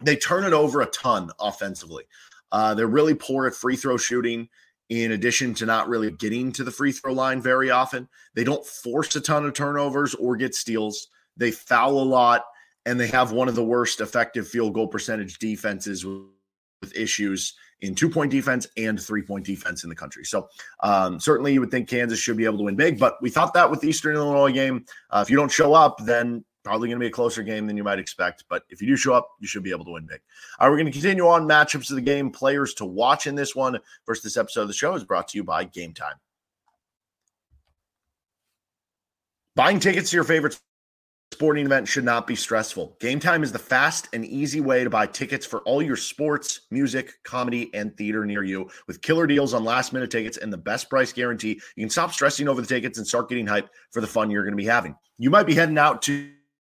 they 0.00 0.16
turn 0.16 0.44
it 0.44 0.52
over 0.52 0.80
a 0.80 0.86
ton 0.86 1.30
offensively. 1.38 2.04
Uh, 2.50 2.74
they're 2.74 2.86
really 2.86 3.14
poor 3.14 3.46
at 3.46 3.54
free 3.54 3.76
throw 3.76 3.96
shooting 3.96 4.48
in 4.88 5.12
addition 5.12 5.52
to 5.54 5.66
not 5.66 5.88
really 5.88 6.10
getting 6.10 6.50
to 6.52 6.64
the 6.64 6.70
free 6.70 6.92
throw 6.92 7.12
line 7.12 7.42
very 7.42 7.70
often. 7.70 8.08
They 8.34 8.44
don't 8.44 8.64
force 8.64 9.14
a 9.16 9.20
ton 9.20 9.44
of 9.44 9.52
turnovers 9.52 10.14
or 10.14 10.36
get 10.36 10.54
steals. 10.54 11.08
They 11.36 11.50
foul 11.50 12.00
a 12.00 12.02
lot, 12.02 12.44
and 12.86 12.98
they 12.98 13.06
have 13.08 13.32
one 13.32 13.48
of 13.48 13.54
the 13.54 13.64
worst 13.64 14.00
effective 14.00 14.48
field 14.48 14.72
goal 14.72 14.88
percentage 14.88 15.38
defenses 15.38 16.06
with, 16.80 16.96
issues 16.96 17.54
in 17.80 17.94
two 17.94 18.08
point 18.08 18.30
defense 18.30 18.66
and 18.76 19.00
three 19.00 19.22
point 19.22 19.44
defense 19.44 19.84
in 19.84 19.90
the 19.90 19.96
country. 19.96 20.24
So, 20.24 20.48
um, 20.80 21.20
certainly 21.20 21.52
you 21.52 21.60
would 21.60 21.70
think 21.70 21.88
Kansas 21.88 22.18
should 22.18 22.36
be 22.36 22.44
able 22.44 22.58
to 22.58 22.64
win 22.64 22.76
big, 22.76 22.98
but 22.98 23.20
we 23.22 23.30
thought 23.30 23.54
that 23.54 23.70
with 23.70 23.80
the 23.80 23.88
Eastern 23.88 24.16
Illinois 24.16 24.52
game. 24.52 24.84
Uh, 25.10 25.22
if 25.24 25.30
you 25.30 25.36
don't 25.36 25.50
show 25.50 25.74
up, 25.74 25.98
then 26.04 26.44
probably 26.64 26.88
going 26.88 26.98
to 26.98 27.00
be 27.00 27.06
a 27.06 27.10
closer 27.10 27.42
game 27.42 27.66
than 27.66 27.76
you 27.76 27.84
might 27.84 27.98
expect. 27.98 28.44
But 28.48 28.64
if 28.68 28.82
you 28.82 28.88
do 28.88 28.96
show 28.96 29.14
up, 29.14 29.30
you 29.40 29.46
should 29.46 29.62
be 29.62 29.70
able 29.70 29.84
to 29.86 29.92
win 29.92 30.06
big. 30.06 30.20
All 30.58 30.66
right, 30.66 30.70
we're 30.70 30.76
going 30.76 30.86
to 30.86 30.92
continue 30.92 31.26
on 31.26 31.48
matchups 31.48 31.88
of 31.90 31.96
the 31.96 32.02
game, 32.02 32.30
players 32.30 32.74
to 32.74 32.84
watch 32.84 33.26
in 33.26 33.34
this 33.34 33.54
one. 33.56 33.78
First, 34.04 34.22
this 34.22 34.36
episode 34.36 34.62
of 34.62 34.68
the 34.68 34.74
show 34.74 34.94
is 34.94 35.04
brought 35.04 35.28
to 35.28 35.38
you 35.38 35.44
by 35.44 35.64
Game 35.64 35.94
Time. 35.94 36.16
Buying 39.56 39.80
tickets 39.80 40.10
to 40.10 40.16
your 40.16 40.24
favorite 40.24 40.60
sporting 41.32 41.66
event 41.66 41.86
should 41.86 42.04
not 42.04 42.26
be 42.26 42.34
stressful. 42.34 42.96
Game 43.00 43.20
Time 43.20 43.42
is 43.42 43.52
the 43.52 43.58
fast 43.58 44.08
and 44.12 44.24
easy 44.24 44.60
way 44.60 44.82
to 44.82 44.90
buy 44.90 45.06
tickets 45.06 45.46
for 45.46 45.60
all 45.60 45.80
your 45.80 45.96
sports, 45.96 46.62
music, 46.70 47.12
comedy, 47.22 47.70
and 47.74 47.96
theater 47.96 48.24
near 48.24 48.42
you. 48.42 48.68
With 48.86 49.02
killer 49.02 49.26
deals 49.26 49.54
on 49.54 49.64
last 49.64 49.92
minute 49.92 50.10
tickets 50.10 50.38
and 50.38 50.52
the 50.52 50.58
best 50.58 50.90
price 50.90 51.12
guarantee, 51.12 51.60
you 51.76 51.82
can 51.82 51.90
stop 51.90 52.12
stressing 52.12 52.48
over 52.48 52.60
the 52.60 52.66
tickets 52.66 52.98
and 52.98 53.06
start 53.06 53.28
getting 53.28 53.46
hyped 53.46 53.68
for 53.92 54.00
the 54.00 54.06
fun 54.06 54.30
you're 54.30 54.42
going 54.42 54.52
to 54.52 54.56
be 54.56 54.64
having. 54.64 54.96
You 55.18 55.30
might 55.30 55.46
be 55.46 55.54
heading 55.54 55.78
out 55.78 56.02
to 56.02 56.30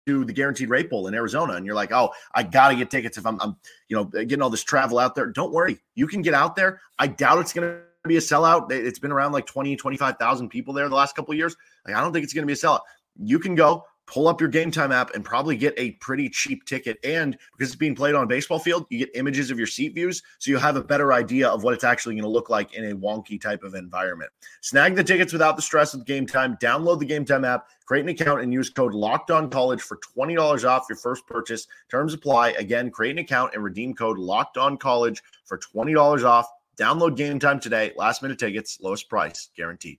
to 0.07 0.25
the 0.25 0.33
guaranteed 0.33 0.71
rate 0.71 0.91
bowl 0.91 1.07
in 1.07 1.15
Arizona 1.15 1.55
and 1.55 1.67
you're 1.67 1.75
like, 1.75 1.93
oh, 1.93 2.11
I 2.35 2.43
got 2.43 2.71
to 2.71 2.77
get 2.77 2.91
tickets 2.91 3.19
if 3.19 3.27
I'm, 3.27 3.41
I'm, 3.41 3.57
you 3.89 3.97
know, 3.97 4.05
getting 4.05 4.43
all 4.43 4.51
this 4.51 4.65
travel 4.65 4.99
out 4.99 5.15
there. 5.15 5.27
Don't 5.27 5.53
worry. 5.53 5.79
You 5.95 6.07
can 6.07 6.23
get 6.23 6.35
out 6.35 6.57
there. 6.57 6.81
I 6.99 7.07
doubt 7.07 7.39
it's 7.39 7.53
going 7.53 7.69
to 7.69 8.09
be 8.09 8.17
a 8.17 8.21
sellout. 8.21 8.73
It's 8.73 8.99
been 8.99 9.13
around 9.13 9.33
like 9.33 9.47
20, 9.47 9.77
25,000 9.77 10.49
people 10.49 10.73
there 10.73 10.89
the 10.89 10.95
last 10.95 11.15
couple 11.15 11.33
of 11.33 11.39
years. 11.39 11.55
Like, 11.87 11.97
I 11.97 12.01
don't 12.01 12.13
think 12.13 12.25
it's 12.25 12.33
going 12.33 12.43
to 12.43 12.47
be 12.47 12.55
a 12.55 12.57
sellout. 12.57 12.81
You 13.23 13.39
can 13.39 13.55
go 13.55 13.85
pull 14.11 14.27
up 14.27 14.41
your 14.41 14.51
game 14.51 14.73
time 14.73 14.91
app 14.91 15.15
and 15.15 15.25
probably 15.25 15.57
get 15.57 15.73
a 15.77 15.93
pretty 15.93 16.29
cheap 16.29 16.65
ticket. 16.65 16.99
And 17.05 17.39
because 17.53 17.69
it's 17.69 17.77
being 17.77 17.95
played 17.95 18.17
on 18.17 18.25
a 18.25 18.27
baseball 18.27 18.59
field, 18.59 18.87
you 18.91 18.99
get 18.99 19.11
images 19.15 19.53
of 19.53 19.59
your 19.59 19.69
seat 19.69 19.95
views. 19.95 20.21
So 20.39 20.51
you'll 20.51 20.61
have 20.61 20.75
a 20.75 20.83
better 20.83 21.13
idea 21.13 21.49
of 21.49 21.63
what 21.63 21.75
it's 21.75 21.85
actually 21.85 22.17
going 22.17 22.25
to 22.25 22.29
look 22.29 22.51
like 22.51 22.75
in 22.75 22.91
a 22.91 22.97
wonky 22.97 23.41
type 23.41 23.63
of 23.63 23.77
environment. 23.77 24.33
Snag 24.63 24.97
the 24.97 25.05
tickets 25.05 25.33
without 25.33 25.55
the 25.55 25.63
stress 25.63 25.95
of 25.95 26.05
game 26.05 26.27
time. 26.27 26.57
Download 26.57 26.99
the 26.99 27.05
game 27.05 27.25
time 27.25 27.45
app, 27.45 27.69
create 27.87 28.03
an 28.03 28.09
account, 28.09 28.43
and 28.43 28.53
use 28.53 28.69
code 28.69 28.95
locked 28.95 29.31
on 29.31 29.49
college 29.49 29.81
for 29.81 29.99
$20 30.17 30.69
off 30.69 30.87
your 30.89 30.99
first 30.99 31.25
purchase. 31.29 31.69
Terms 31.89 32.13
apply. 32.13 32.51
Again, 32.51 32.91
create 32.91 33.13
an 33.13 33.19
account 33.19 33.55
and 33.55 33.63
redeem 33.63 33.95
code 33.95 34.19
locked 34.19 34.59
on 34.59 34.77
college 34.77 35.23
for 35.45 35.57
$20 35.57 36.25
off. 36.25 36.49
Download 36.77 37.17
game 37.17 37.39
time 37.39 37.61
today. 37.61 37.93
Last 37.97 38.23
minute 38.23 38.41
tickets, 38.41 38.79
lowest 38.81 39.09
price 39.09 39.51
guaranteed. 39.57 39.99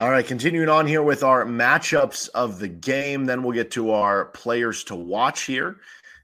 All 0.00 0.10
right, 0.10 0.24
continuing 0.24 0.68
on 0.68 0.86
here 0.86 1.02
with 1.02 1.24
our 1.24 1.44
matchups 1.44 2.28
of 2.28 2.60
the 2.60 2.68
game. 2.68 3.24
Then 3.24 3.42
we'll 3.42 3.50
get 3.50 3.72
to 3.72 3.90
our 3.90 4.26
players 4.26 4.84
to 4.84 4.94
watch 4.94 5.42
here. 5.42 5.78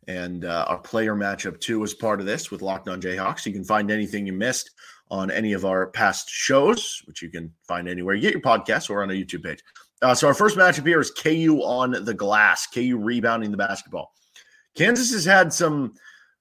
And 0.06 0.44
uh, 0.44 0.66
our 0.68 0.78
player 0.78 1.16
matchup 1.16 1.58
too 1.58 1.82
is 1.82 1.92
part 1.92 2.20
of 2.20 2.26
this 2.26 2.52
with 2.52 2.62
Locked 2.62 2.88
On 2.88 3.02
Jayhawks. 3.02 3.44
You 3.44 3.52
can 3.52 3.64
find 3.64 3.90
anything 3.90 4.28
you 4.28 4.32
missed 4.32 4.70
on 5.10 5.28
any 5.28 5.54
of 5.54 5.64
our 5.64 5.88
past 5.88 6.30
shows, 6.30 7.02
which 7.06 7.20
you 7.20 7.30
can 7.30 7.52
find 7.66 7.88
anywhere 7.88 8.14
you 8.14 8.20
get 8.20 8.30
your 8.30 8.42
podcasts 8.42 8.88
or 8.90 9.02
on 9.02 9.10
our 9.10 9.16
YouTube 9.16 9.42
page. 9.42 9.58
Uh, 10.02 10.14
so 10.14 10.28
our 10.28 10.34
first 10.34 10.56
matchup 10.56 10.86
here 10.86 11.00
is 11.00 11.10
KU 11.10 11.60
on 11.64 12.04
the 12.04 12.14
glass, 12.14 12.68
KU 12.68 12.96
rebounding 12.96 13.50
the 13.50 13.56
basketball. 13.56 14.12
Kansas 14.76 15.12
has 15.12 15.24
had 15.24 15.52
some, 15.52 15.94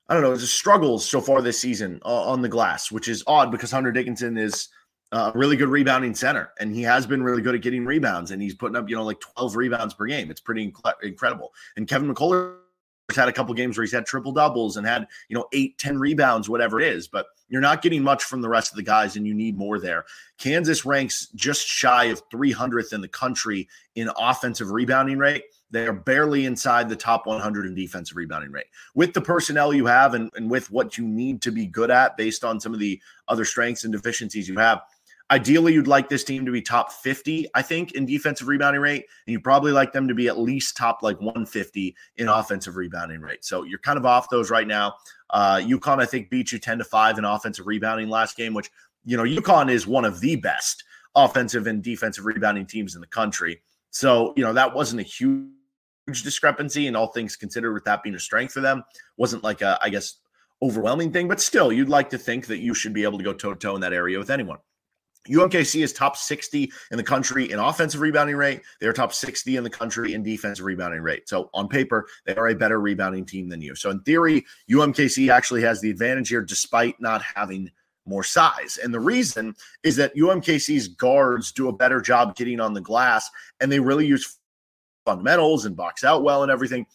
I 0.08 0.14
don't 0.14 0.22
know, 0.22 0.38
struggles 0.38 1.10
so 1.10 1.20
far 1.20 1.42
this 1.42 1.60
season 1.60 2.00
uh, 2.06 2.30
on 2.30 2.44
the 2.44 2.50
glass, 2.50 2.92
which 2.92 3.08
is 3.08 3.24
odd 3.26 3.50
because 3.50 3.72
Hunter 3.72 3.92
Dickinson 3.92 4.38
is– 4.38 4.70
a 5.14 5.32
really 5.36 5.56
good 5.56 5.70
rebounding 5.70 6.16
center, 6.16 6.52
and 6.60 6.74
he 6.74 6.82
has 6.82 7.06
been 7.06 7.22
really 7.22 7.42
good 7.42 7.54
at 7.54 7.62
getting 7.62 7.86
rebounds, 7.86 8.32
and 8.32 8.42
he's 8.42 8.56
putting 8.56 8.76
up 8.76 8.90
you 8.90 8.96
know 8.96 9.04
like 9.04 9.20
12 9.20 9.56
rebounds 9.56 9.94
per 9.94 10.06
game. 10.06 10.32
It's 10.32 10.42
pretty 10.42 10.72
inc- 10.72 11.04
incredible. 11.04 11.54
And 11.78 11.88
Kevin 11.88 12.14
McCullar 12.14 12.56
has 13.10 13.18
had 13.18 13.28
a 13.28 13.34
couple 13.34 13.54
games 13.54 13.78
where 13.78 13.84
he's 13.84 13.94
had 13.94 14.06
triple 14.06 14.32
doubles 14.32 14.76
and 14.76 14.88
had 14.88 15.08
you 15.30 15.36
know 15.36 15.46
eight, 15.54 15.78
ten 15.78 16.00
rebounds, 16.00 16.50
whatever 16.50 16.82
it 16.82 16.88
is. 16.88 17.08
But 17.08 17.28
you're 17.48 17.62
not 17.62 17.84
getting 17.84 18.02
much 18.02 18.24
from 18.24 18.42
the 18.42 18.50
rest 18.50 18.72
of 18.72 18.76
the 18.76 18.84
guys, 18.84 19.16
and 19.16 19.28
you 19.28 19.36
need 19.36 19.56
more 19.56 19.80
there. 19.80 20.06
Kansas 20.40 20.84
ranks 20.84 21.28
just 21.36 21.68
shy 21.68 22.06
of 22.06 22.28
300th 22.30 22.94
in 22.94 23.02
the 23.02 23.08
country 23.08 23.70
in 23.94 24.10
offensive 24.18 24.72
rebounding 24.72 25.20
rate. 25.20 25.44
They 25.70 25.86
are 25.86 25.94
barely 25.94 26.46
inside 26.46 26.90
the 26.90 26.96
top 26.96 27.28
100 27.28 27.66
in 27.68 27.76
defensive 27.76 28.18
rebounding 28.18 28.52
rate. 28.52 28.66
With 28.96 29.14
the 29.14 29.22
personnel 29.22 29.74
you 29.74 29.86
have 29.86 30.16
and, 30.16 30.32
and 30.36 30.50
with 30.50 30.72
what 30.72 30.98
you 30.98 31.08
need 31.08 31.44
to 31.44 31.52
be 31.52 31.68
good 31.68 31.92
at 31.92 32.18
based 32.18 32.44
on 32.44 32.60
some 32.60 32.74
of 32.74 32.80
the 32.80 33.00
other 33.28 33.46
strengths 33.46 33.84
and 33.84 33.94
deficiencies 33.94 34.48
you 34.48 34.58
have, 34.58 34.82
Ideally, 35.32 35.74
you'd 35.74 35.88
like 35.88 36.10
this 36.10 36.24
team 36.24 36.46
to 36.46 36.52
be 36.52 36.62
top 36.62 36.92
50, 36.92 37.48
I 37.56 37.62
think, 37.62 37.94
in 37.94 38.06
defensive 38.06 38.48
rebounding 38.48 38.82
rate. 38.82 39.06
And 39.26 39.32
you'd 39.32 39.44
probably 39.44 39.72
like 39.72 39.92
them 39.92 40.08
to 40.08 40.14
be 40.14 40.28
at 40.28 40.38
least 40.38 40.78
top 40.78 41.02
like 41.02 41.20
150 41.20 41.96
in 42.18 42.28
offensive 42.28 42.76
rebounding 42.76 43.22
rate. 43.22 43.44
So 43.44 43.64
you're 43.64 43.80
kind 43.80 43.98
of 43.98 44.06
off 44.06 44.30
those 44.30 44.52
right 44.52 44.68
now. 44.68 44.96
Uh, 45.30 45.56
UConn, 45.56 46.00
I 46.00 46.06
think, 46.06 46.30
beat 46.30 46.52
you 46.52 46.60
10 46.60 46.78
to 46.80 46.84
5 46.84 47.18
in 47.18 47.26
offensive 47.26 47.66
rebounding 47.66 48.10
last 48.10 48.38
game, 48.38 48.54
which, 48.54 48.70
you 49.06 49.18
know, 49.18 49.24
UConn 49.24 49.72
is 49.72 49.88
one 49.88 50.06
of 50.06 50.20
the 50.20 50.36
best 50.36 50.84
offensive 51.16 51.68
and 51.68 51.82
defensive 51.82 52.26
rebounding 52.26 52.66
teams 52.66 52.96
in 52.96 53.02
the 53.02 53.08
country. 53.08 53.62
So, 53.92 54.34
you 54.36 54.44
know, 54.44 54.54
that 54.54 54.76
wasn't 54.76 55.02
a 55.02 55.04
huge 55.04 55.50
discrepancy, 56.08 56.88
and 56.88 56.98
all 56.98 57.08
things 57.08 57.36
considered, 57.36 57.74
with 57.74 57.86
that 57.86 58.04
being 58.04 58.16
a 58.16 58.20
strength 58.20 58.54
for 58.54 58.62
them, 58.62 58.84
wasn't 59.18 59.44
like 59.44 59.62
a, 59.62 59.80
I 59.82 59.90
guess, 59.90 60.18
overwhelming 60.62 61.12
thing. 61.12 61.28
But 61.28 61.40
still, 61.40 61.72
you'd 61.72 61.90
like 61.90 62.10
to 62.10 62.18
think 62.18 62.48
that 62.48 62.58
you 62.58 62.74
should 62.74 62.94
be 62.94 63.04
able 63.04 63.18
to 63.18 63.24
go 63.24 63.34
toe 63.34 63.54
to 63.54 63.60
toe 63.60 63.76
in 63.76 63.82
that 63.82 63.94
area 63.94 64.18
with 64.18 64.30
anyone. 64.30 64.58
UMKC 65.28 65.84
is 65.84 65.94
top 65.94 66.18
60 66.18 66.72
in 66.92 66.98
the 66.98 67.04
country 67.04 67.52
in 67.52 67.60
offensive 67.60 68.02
rebounding 68.02 68.36
rate. 68.36 68.62
They 68.80 68.88
are 68.88 68.94
top 68.94 69.14
60 69.14 69.56
in 69.56 69.64
the 69.64 69.70
country 69.70 70.14
in 70.14 70.24
defensive 70.24 70.66
rebounding 70.66 71.02
rate. 71.02 71.30
So 71.30 71.50
on 71.54 71.68
paper, 71.68 72.08
they 72.26 72.36
are 72.36 72.50
a 72.50 72.56
better 72.56 72.80
rebounding 72.80 73.26
team 73.26 73.50
than 73.50 73.62
you. 73.62 73.76
So 73.76 73.90
in 73.90 74.02
theory, 74.02 74.46
UMKC 74.70 75.32
actually 75.32 75.62
has 75.62 75.82
the 75.82 75.90
advantage 75.90 76.30
here 76.30 76.42
despite 76.42 77.00
not 77.00 77.22
having 77.22 77.72
more 78.06 78.24
size. 78.24 78.78
And 78.84 78.94
the 78.94 79.00
reason 79.00 79.56
is 79.84 79.96
that 79.96 80.16
UMKC's 80.16 80.90
guards 80.90 81.52
do 81.52 81.70
a 81.70 81.74
better 81.74 82.02
job 82.02 82.36
getting 82.36 82.60
on 82.60 82.74
the 82.74 82.82
glass 82.82 83.30
and 83.62 83.72
they 83.72 83.80
really 83.80 84.06
use 84.06 84.40
fundamentals 85.06 85.66
and 85.66 85.76
box 85.76 86.04
out 86.04 86.24
well 86.24 86.44
and 86.44 86.52
everything. 86.52 86.86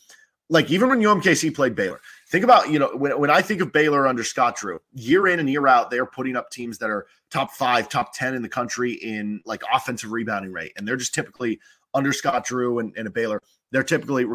Like 0.51 0.71
even 0.71 0.89
when 0.89 1.01
UMKC 1.01 1.55
played 1.55 1.75
Baylor, 1.75 2.01
Think 2.31 2.45
about, 2.45 2.71
you 2.71 2.79
know, 2.79 2.91
when, 2.95 3.19
when 3.19 3.31
I 3.31 3.41
think 3.41 3.63
of 3.63 3.73
Baylor 3.73 4.07
under 4.07 4.23
Scott 4.23 4.57
Drew, 4.57 4.81
year 4.93 5.27
in 5.27 5.41
and 5.41 5.49
year 5.49 5.67
out, 5.67 5.91
they're 5.91 6.05
putting 6.05 6.37
up 6.37 6.51
teams 6.51 6.77
that 6.79 6.91
are 6.91 7.07
top 7.31 7.53
five, 7.53 7.89
top 7.89 8.13
10 8.15 8.35
in 8.35 8.43
the 8.43 8.51
country 8.51 8.93
in 8.93 9.41
like 9.47 9.63
offensive 9.73 10.13
rebounding 10.13 10.53
rate. 10.53 10.73
And 10.77 10.87
they're 10.87 10.97
just 10.97 11.15
typically 11.15 11.59
under 11.95 12.13
Scott 12.13 12.45
Drew 12.45 12.81
and, 12.81 12.95
and 12.99 13.09
a 13.09 13.11
Baylor, 13.11 13.43
they're 13.71 13.83
typically, 13.83 14.27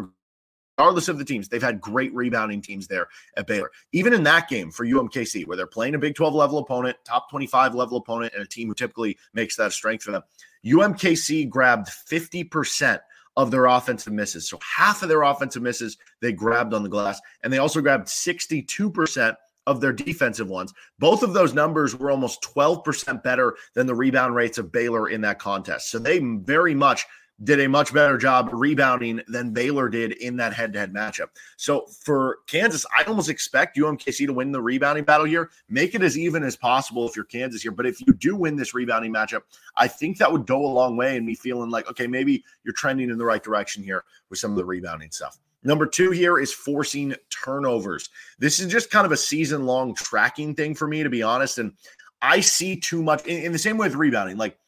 regardless 0.76 1.06
of 1.06 1.18
the 1.18 1.24
teams, 1.24 1.48
they've 1.48 1.62
had 1.62 1.80
great 1.80 2.12
rebounding 2.12 2.62
teams 2.62 2.88
there 2.88 3.06
at 3.36 3.46
Baylor. 3.46 3.70
Even 3.92 4.12
in 4.12 4.24
that 4.24 4.48
game 4.48 4.72
for 4.72 4.84
UMKC, 4.84 5.46
where 5.46 5.56
they're 5.56 5.68
playing 5.68 5.94
a 5.94 5.98
Big 5.98 6.16
12 6.16 6.34
level 6.34 6.58
opponent, 6.58 6.96
top 7.04 7.30
25 7.30 7.76
level 7.76 7.96
opponent, 7.96 8.34
and 8.34 8.42
a 8.42 8.48
team 8.48 8.66
who 8.66 8.74
typically 8.74 9.16
makes 9.34 9.54
that 9.54 9.68
a 9.68 9.70
strength 9.70 10.02
for 10.02 10.10
them, 10.10 10.22
UMKC 10.64 11.48
grabbed 11.48 11.86
50% 11.86 12.98
of 13.36 13.50
their 13.50 13.66
offensive 13.66 14.12
misses. 14.12 14.48
So 14.48 14.58
half 14.76 15.02
of 15.02 15.08
their 15.08 15.22
offensive 15.22 15.62
misses 15.62 15.96
they 16.20 16.32
grabbed 16.32 16.74
on 16.74 16.82
the 16.82 16.88
glass, 16.88 17.20
and 17.42 17.52
they 17.52 17.58
also 17.58 17.80
grabbed 17.80 18.06
62% 18.08 19.36
of 19.66 19.80
their 19.80 19.92
defensive 19.92 20.48
ones. 20.48 20.72
Both 20.98 21.22
of 21.22 21.32
those 21.32 21.54
numbers 21.54 21.96
were 21.96 22.10
almost 22.10 22.42
12% 22.42 23.22
better 23.22 23.56
than 23.74 23.86
the 23.86 23.94
rebound 23.94 24.34
rates 24.34 24.58
of 24.58 24.70
Baylor 24.72 25.08
in 25.08 25.22
that 25.22 25.38
contest. 25.38 25.90
So 25.90 25.98
they 25.98 26.18
very 26.18 26.74
much 26.74 27.06
did 27.42 27.60
a 27.60 27.68
much 27.68 27.92
better 27.92 28.16
job 28.16 28.50
rebounding 28.52 29.20
than 29.26 29.52
Baylor 29.52 29.88
did 29.88 30.12
in 30.12 30.36
that 30.36 30.52
head 30.52 30.72
to 30.72 30.78
head 30.78 30.92
matchup. 30.92 31.28
So 31.56 31.86
for 32.04 32.38
Kansas, 32.46 32.86
I 32.96 33.02
almost 33.04 33.28
expect 33.28 33.76
UMKC 33.76 34.26
to 34.26 34.32
win 34.32 34.52
the 34.52 34.62
rebounding 34.62 35.04
battle 35.04 35.26
here. 35.26 35.50
Make 35.68 35.94
it 35.94 36.02
as 36.02 36.16
even 36.16 36.44
as 36.44 36.54
possible 36.54 37.08
if 37.08 37.16
you're 37.16 37.24
Kansas 37.24 37.62
here. 37.62 37.72
But 37.72 37.86
if 37.86 38.00
you 38.00 38.12
do 38.12 38.36
win 38.36 38.56
this 38.56 38.72
rebounding 38.72 39.12
matchup, 39.12 39.42
I 39.76 39.88
think 39.88 40.18
that 40.18 40.30
would 40.30 40.46
go 40.46 40.64
a 40.64 40.68
long 40.68 40.96
way 40.96 41.16
in 41.16 41.26
me 41.26 41.34
feeling 41.34 41.70
like, 41.70 41.90
okay, 41.90 42.06
maybe 42.06 42.44
you're 42.62 42.74
trending 42.74 43.10
in 43.10 43.18
the 43.18 43.24
right 43.24 43.42
direction 43.42 43.82
here 43.82 44.04
with 44.30 44.38
some 44.38 44.52
of 44.52 44.56
the 44.56 44.64
rebounding 44.64 45.10
stuff. 45.10 45.38
Number 45.64 45.86
two 45.86 46.10
here 46.10 46.38
is 46.38 46.52
forcing 46.52 47.14
turnovers. 47.30 48.10
This 48.38 48.60
is 48.60 48.70
just 48.70 48.90
kind 48.90 49.06
of 49.06 49.12
a 49.12 49.16
season 49.16 49.64
long 49.64 49.94
tracking 49.94 50.54
thing 50.54 50.74
for 50.74 50.86
me, 50.86 51.02
to 51.02 51.10
be 51.10 51.22
honest. 51.22 51.58
And 51.58 51.72
I 52.20 52.40
see 52.40 52.78
too 52.78 53.02
much 53.02 53.24
in, 53.26 53.44
in 53.44 53.52
the 53.52 53.58
same 53.58 53.78
way 53.78 53.88
with 53.88 53.96
rebounding. 53.96 54.36
Like 54.36 54.58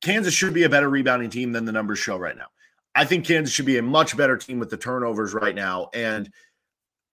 Kansas 0.00 0.34
should 0.34 0.54
be 0.54 0.64
a 0.64 0.68
better 0.68 0.88
rebounding 0.88 1.30
team 1.30 1.52
than 1.52 1.64
the 1.64 1.72
numbers 1.72 1.98
show 1.98 2.16
right 2.16 2.36
now. 2.36 2.46
I 2.94 3.04
think 3.04 3.26
Kansas 3.26 3.54
should 3.54 3.66
be 3.66 3.78
a 3.78 3.82
much 3.82 4.16
better 4.16 4.36
team 4.36 4.58
with 4.58 4.70
the 4.70 4.76
turnovers 4.76 5.34
right 5.34 5.54
now. 5.54 5.90
And 5.92 6.30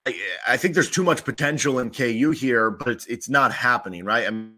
I, 0.06 0.14
I 0.48 0.56
think 0.56 0.74
there's 0.74 0.90
too 0.90 1.04
much 1.04 1.24
potential 1.24 1.78
in 1.78 1.90
KU 1.90 2.30
here, 2.30 2.70
but 2.70 2.88
it's 2.88 3.06
it's 3.06 3.28
not 3.28 3.52
happening, 3.52 4.04
right? 4.04 4.26
I 4.26 4.30
mean, 4.30 4.54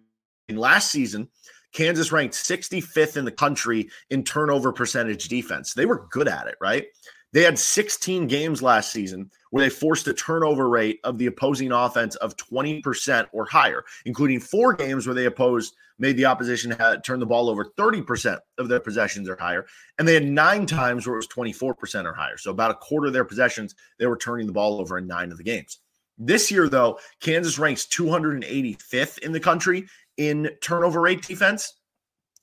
last 0.48 0.90
season, 0.90 1.28
Kansas 1.72 2.12
ranked 2.12 2.34
65th 2.34 3.16
in 3.16 3.24
the 3.24 3.32
country 3.32 3.90
in 4.10 4.22
turnover 4.24 4.72
percentage 4.72 5.28
defense. 5.28 5.74
They 5.74 5.86
were 5.86 6.06
good 6.10 6.28
at 6.28 6.46
it, 6.46 6.56
right? 6.60 6.86
They 7.32 7.42
had 7.42 7.58
16 7.58 8.28
games 8.28 8.62
last 8.62 8.92
season 8.92 9.30
where 9.56 9.64
they 9.64 9.70
forced 9.70 10.06
a 10.06 10.12
turnover 10.12 10.68
rate 10.68 11.00
of 11.02 11.16
the 11.16 11.24
opposing 11.24 11.72
offense 11.72 12.14
of 12.16 12.36
20% 12.36 13.26
or 13.32 13.46
higher, 13.46 13.86
including 14.04 14.38
four 14.38 14.74
games 14.74 15.06
where 15.06 15.14
they 15.14 15.24
opposed 15.24 15.74
made 15.98 16.14
the 16.18 16.26
opposition 16.26 16.70
have, 16.72 17.02
turn 17.02 17.20
the 17.20 17.24
ball 17.24 17.48
over 17.48 17.64
30% 17.64 18.38
of 18.58 18.68
their 18.68 18.80
possessions 18.80 19.30
or 19.30 19.36
higher. 19.36 19.64
And 19.98 20.06
they 20.06 20.12
had 20.12 20.26
nine 20.26 20.66
times 20.66 21.06
where 21.06 21.14
it 21.14 21.20
was 21.20 21.28
24% 21.28 22.04
or 22.04 22.12
higher. 22.12 22.36
So 22.36 22.50
about 22.50 22.70
a 22.70 22.74
quarter 22.74 23.06
of 23.06 23.14
their 23.14 23.24
possessions, 23.24 23.74
they 23.98 24.04
were 24.04 24.18
turning 24.18 24.46
the 24.46 24.52
ball 24.52 24.78
over 24.78 24.98
in 24.98 25.06
nine 25.06 25.32
of 25.32 25.38
the 25.38 25.42
games. 25.42 25.78
This 26.18 26.50
year, 26.50 26.68
though, 26.68 26.98
Kansas 27.20 27.58
ranks 27.58 27.86
285th 27.86 29.20
in 29.20 29.32
the 29.32 29.40
country 29.40 29.86
in 30.18 30.50
turnover 30.60 31.00
rate 31.00 31.22
defense. 31.22 31.72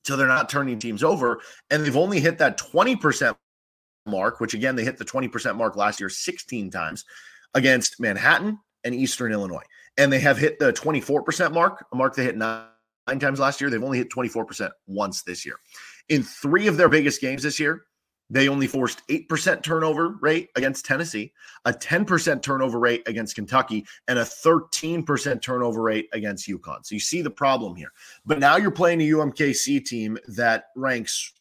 So 0.02 0.16
they're 0.16 0.26
not 0.26 0.48
turning 0.48 0.80
teams 0.80 1.04
over. 1.04 1.40
And 1.70 1.84
they've 1.84 1.96
only 1.96 2.18
hit 2.18 2.38
that 2.38 2.58
20% 2.58 3.36
mark, 4.06 4.40
which 4.40 4.54
again, 4.54 4.76
they 4.76 4.84
hit 4.84 4.98
the 4.98 5.04
20% 5.04 5.56
mark 5.56 5.76
last 5.76 6.00
year 6.00 6.08
16 6.08 6.70
times 6.70 7.04
against 7.54 8.00
Manhattan 8.00 8.58
and 8.84 8.94
Eastern 8.94 9.32
Illinois. 9.32 9.62
And 9.96 10.12
they 10.12 10.20
have 10.20 10.38
hit 10.38 10.58
the 10.58 10.72
24% 10.72 11.52
mark, 11.52 11.84
a 11.92 11.96
mark 11.96 12.14
they 12.14 12.24
hit 12.24 12.36
nine, 12.36 12.66
times 13.18 13.38
last 13.38 13.60
year. 13.60 13.70
They've 13.70 13.82
only 13.82 13.98
hit 13.98 14.10
24% 14.10 14.70
once 14.86 15.22
this 15.22 15.46
year. 15.46 15.56
In 16.08 16.22
three 16.22 16.66
of 16.66 16.76
their 16.76 16.88
biggest 16.88 17.20
games 17.20 17.42
this 17.42 17.60
year, 17.60 17.84
they 18.30 18.48
only 18.48 18.66
forced 18.66 19.06
8% 19.08 19.62
turnover 19.62 20.16
rate 20.20 20.48
against 20.56 20.86
Tennessee, 20.86 21.32
a 21.66 21.72
10% 21.72 22.42
turnover 22.42 22.78
rate 22.78 23.02
against 23.06 23.34
Kentucky, 23.34 23.84
and 24.08 24.18
a 24.18 24.22
13% 24.22 25.42
turnover 25.42 25.82
rate 25.82 26.08
against 26.12 26.48
UConn. 26.48 26.84
So 26.84 26.94
you 26.94 27.00
see 27.00 27.20
the 27.20 27.30
problem 27.30 27.76
here. 27.76 27.92
But 28.24 28.38
now 28.38 28.56
you're 28.56 28.70
playing 28.70 29.02
a 29.02 29.10
UMKC 29.10 29.84
team 29.84 30.18
that 30.28 30.64
ranks 30.74 31.32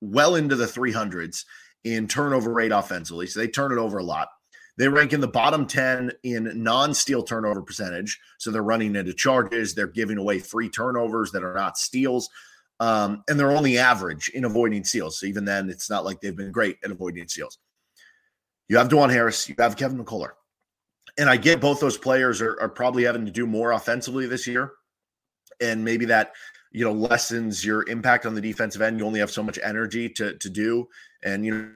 well 0.00 0.34
into 0.34 0.56
the 0.56 0.66
300s 0.66 1.44
in 1.84 2.06
turnover 2.06 2.52
rate 2.52 2.72
offensively. 2.72 3.26
So 3.26 3.40
they 3.40 3.48
turn 3.48 3.72
it 3.72 3.78
over 3.78 3.98
a 3.98 4.04
lot. 4.04 4.28
They 4.78 4.88
rank 4.88 5.12
in 5.12 5.20
the 5.20 5.28
bottom 5.28 5.66
10 5.66 6.12
in 6.22 6.62
non 6.62 6.94
steal 6.94 7.22
turnover 7.22 7.62
percentage. 7.62 8.18
So 8.38 8.50
they're 8.50 8.62
running 8.62 8.96
into 8.96 9.12
charges. 9.12 9.74
They're 9.74 9.86
giving 9.86 10.18
away 10.18 10.38
free 10.38 10.68
turnovers 10.68 11.30
that 11.32 11.44
are 11.44 11.54
not 11.54 11.76
steals. 11.76 12.30
Um, 12.80 13.22
and 13.28 13.38
they're 13.38 13.52
only 13.52 13.78
average 13.78 14.30
in 14.30 14.44
avoiding 14.44 14.82
steals. 14.84 15.20
So 15.20 15.26
even 15.26 15.44
then, 15.44 15.68
it's 15.70 15.90
not 15.90 16.04
like 16.04 16.20
they've 16.20 16.36
been 16.36 16.50
great 16.50 16.78
at 16.82 16.90
avoiding 16.90 17.28
steals. 17.28 17.58
You 18.68 18.78
have 18.78 18.88
Dajuan 18.88 19.10
Harris, 19.10 19.48
you 19.48 19.54
have 19.58 19.76
Kevin 19.76 20.02
McCullar. 20.02 20.30
And 21.18 21.28
I 21.28 21.36
get 21.36 21.60
both 21.60 21.78
those 21.78 21.98
players 21.98 22.40
are, 22.40 22.58
are 22.58 22.70
probably 22.70 23.04
having 23.04 23.26
to 23.26 23.30
do 23.30 23.46
more 23.46 23.72
offensively 23.72 24.26
this 24.26 24.46
year. 24.46 24.72
And 25.60 25.84
maybe 25.84 26.06
that 26.06 26.32
you 26.72 26.84
know 26.84 26.92
lessens 26.92 27.64
your 27.64 27.88
impact 27.88 28.26
on 28.26 28.34
the 28.34 28.40
defensive 28.40 28.82
end. 28.82 28.98
You 28.98 29.06
only 29.06 29.20
have 29.20 29.30
so 29.30 29.42
much 29.42 29.58
energy 29.62 30.08
to 30.10 30.36
to 30.38 30.50
do, 30.50 30.88
and 31.22 31.44
you 31.44 31.72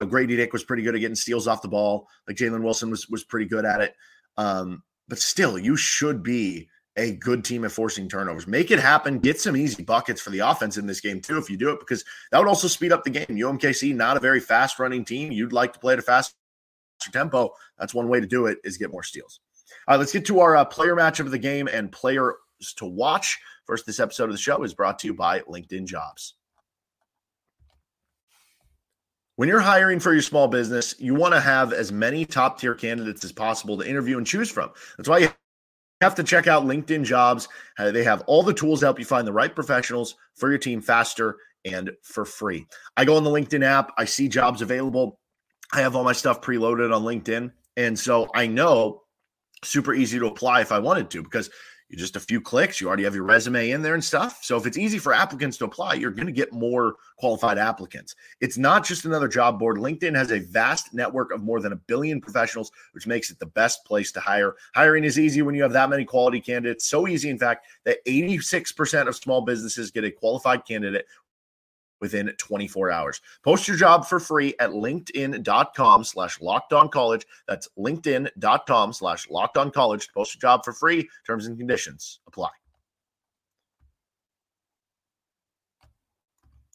know 0.00 0.06
Grady 0.06 0.36
Dick 0.36 0.52
was 0.52 0.64
pretty 0.64 0.82
good 0.82 0.94
at 0.94 1.00
getting 1.00 1.14
steals 1.14 1.46
off 1.46 1.62
the 1.62 1.68
ball. 1.68 2.08
Like 2.26 2.36
Jalen 2.36 2.62
Wilson 2.62 2.90
was 2.90 3.08
was 3.08 3.24
pretty 3.24 3.46
good 3.46 3.64
at 3.64 3.80
it. 3.80 3.94
Um, 4.36 4.82
but 5.08 5.18
still, 5.18 5.58
you 5.58 5.76
should 5.76 6.22
be 6.22 6.68
a 6.96 7.12
good 7.12 7.44
team 7.44 7.64
at 7.64 7.72
forcing 7.72 8.08
turnovers. 8.08 8.46
Make 8.46 8.70
it 8.70 8.78
happen. 8.78 9.18
Get 9.18 9.40
some 9.40 9.56
easy 9.56 9.82
buckets 9.82 10.20
for 10.20 10.30
the 10.30 10.38
offense 10.38 10.78
in 10.78 10.86
this 10.86 11.00
game 11.00 11.20
too, 11.20 11.36
if 11.36 11.50
you 11.50 11.56
do 11.56 11.70
it, 11.70 11.80
because 11.80 12.04
that 12.30 12.38
would 12.38 12.48
also 12.48 12.68
speed 12.68 12.92
up 12.92 13.04
the 13.04 13.10
game. 13.10 13.26
UMKC 13.26 13.94
not 13.94 14.16
a 14.16 14.20
very 14.20 14.40
fast 14.40 14.78
running 14.78 15.04
team. 15.04 15.30
You'd 15.30 15.52
like 15.52 15.72
to 15.74 15.78
play 15.78 15.92
at 15.92 15.98
a 15.98 16.02
fast 16.02 16.34
tempo. 17.12 17.52
That's 17.78 17.94
one 17.94 18.08
way 18.08 18.20
to 18.20 18.26
do 18.26 18.46
it 18.46 18.58
is 18.64 18.78
get 18.78 18.90
more 18.90 19.02
steals. 19.02 19.40
All 19.86 19.94
right, 19.94 19.98
let's 19.98 20.12
get 20.12 20.24
to 20.26 20.40
our 20.40 20.56
uh, 20.56 20.64
player 20.64 20.94
match 20.94 21.20
of 21.20 21.30
the 21.30 21.38
game 21.38 21.68
and 21.68 21.92
players 21.92 22.34
to 22.76 22.86
watch. 22.86 23.38
First, 23.66 23.84
this 23.84 23.98
episode 23.98 24.24
of 24.24 24.32
the 24.32 24.38
show 24.38 24.62
is 24.62 24.74
brought 24.74 25.00
to 25.00 25.08
you 25.08 25.14
by 25.14 25.40
LinkedIn 25.40 25.86
Jobs. 25.86 26.34
When 29.34 29.48
you're 29.48 29.60
hiring 29.60 29.98
for 29.98 30.12
your 30.12 30.22
small 30.22 30.46
business, 30.46 30.94
you 30.98 31.14
want 31.14 31.34
to 31.34 31.40
have 31.40 31.72
as 31.72 31.90
many 31.90 32.24
top 32.24 32.60
tier 32.60 32.74
candidates 32.74 33.24
as 33.24 33.32
possible 33.32 33.76
to 33.76 33.88
interview 33.88 34.18
and 34.18 34.26
choose 34.26 34.50
from. 34.50 34.70
That's 34.96 35.08
why 35.08 35.18
you 35.18 35.28
have 36.00 36.14
to 36.14 36.22
check 36.22 36.46
out 36.46 36.64
LinkedIn 36.64 37.04
Jobs. 37.04 37.48
Uh, 37.76 37.90
they 37.90 38.04
have 38.04 38.22
all 38.22 38.44
the 38.44 38.54
tools 38.54 38.80
to 38.80 38.86
help 38.86 39.00
you 39.00 39.04
find 39.04 39.26
the 39.26 39.32
right 39.32 39.54
professionals 39.54 40.14
for 40.36 40.48
your 40.48 40.58
team 40.58 40.80
faster 40.80 41.36
and 41.64 41.90
for 42.02 42.24
free. 42.24 42.66
I 42.96 43.04
go 43.04 43.16
on 43.16 43.24
the 43.24 43.30
LinkedIn 43.30 43.64
app, 43.64 43.92
I 43.98 44.04
see 44.04 44.28
jobs 44.28 44.62
available. 44.62 45.18
I 45.72 45.80
have 45.80 45.96
all 45.96 46.04
my 46.04 46.12
stuff 46.12 46.40
preloaded 46.40 46.94
on 46.94 47.02
LinkedIn. 47.02 47.50
And 47.76 47.98
so 47.98 48.28
I 48.34 48.46
know 48.46 49.02
super 49.64 49.92
easy 49.92 50.18
to 50.20 50.26
apply 50.26 50.60
if 50.60 50.70
I 50.70 50.78
wanted 50.78 51.10
to 51.10 51.22
because 51.22 51.50
you 51.88 51.96
just 51.96 52.16
a 52.16 52.20
few 52.20 52.40
clicks, 52.40 52.80
you 52.80 52.88
already 52.88 53.04
have 53.04 53.14
your 53.14 53.24
resume 53.24 53.70
in 53.70 53.80
there 53.80 53.94
and 53.94 54.04
stuff. 54.04 54.40
So 54.42 54.56
if 54.56 54.66
it's 54.66 54.76
easy 54.76 54.98
for 54.98 55.12
applicants 55.12 55.56
to 55.58 55.64
apply, 55.66 55.94
you're 55.94 56.10
going 56.10 56.26
to 56.26 56.32
get 56.32 56.52
more 56.52 56.96
qualified 57.16 57.58
applicants. 57.58 58.16
It's 58.40 58.58
not 58.58 58.84
just 58.84 59.04
another 59.04 59.28
job 59.28 59.58
board. 59.58 59.76
LinkedIn 59.76 60.14
has 60.16 60.32
a 60.32 60.40
vast 60.40 60.92
network 60.92 61.32
of 61.32 61.42
more 61.42 61.60
than 61.60 61.72
a 61.72 61.76
billion 61.76 62.20
professionals, 62.20 62.72
which 62.92 63.06
makes 63.06 63.30
it 63.30 63.38
the 63.38 63.46
best 63.46 63.84
place 63.84 64.10
to 64.12 64.20
hire. 64.20 64.56
Hiring 64.74 65.04
is 65.04 65.18
easy 65.18 65.42
when 65.42 65.54
you 65.54 65.62
have 65.62 65.72
that 65.72 65.90
many 65.90 66.04
quality 66.04 66.40
candidates. 66.40 66.86
So 66.86 67.06
easy, 67.06 67.30
in 67.30 67.38
fact, 67.38 67.66
that 67.84 68.04
86% 68.04 69.06
of 69.06 69.14
small 69.14 69.42
businesses 69.42 69.92
get 69.92 70.04
a 70.04 70.10
qualified 70.10 70.66
candidate 70.66 71.06
within 72.00 72.32
24 72.38 72.90
hours. 72.90 73.20
Post 73.42 73.68
your 73.68 73.76
job 73.76 74.06
for 74.06 74.20
free 74.20 74.54
at 74.60 74.70
linkedin.com 74.70 76.04
slash 76.04 76.40
locked 76.40 76.72
on 76.72 76.88
college. 76.88 77.26
That's 77.48 77.68
linkedin.com 77.78 78.92
slash 78.92 79.30
locked 79.30 79.56
on 79.56 79.70
college. 79.70 80.08
Post 80.12 80.34
your 80.34 80.40
job 80.40 80.64
for 80.64 80.72
free. 80.72 81.08
Terms 81.26 81.46
and 81.46 81.58
conditions 81.58 82.20
apply. 82.26 82.50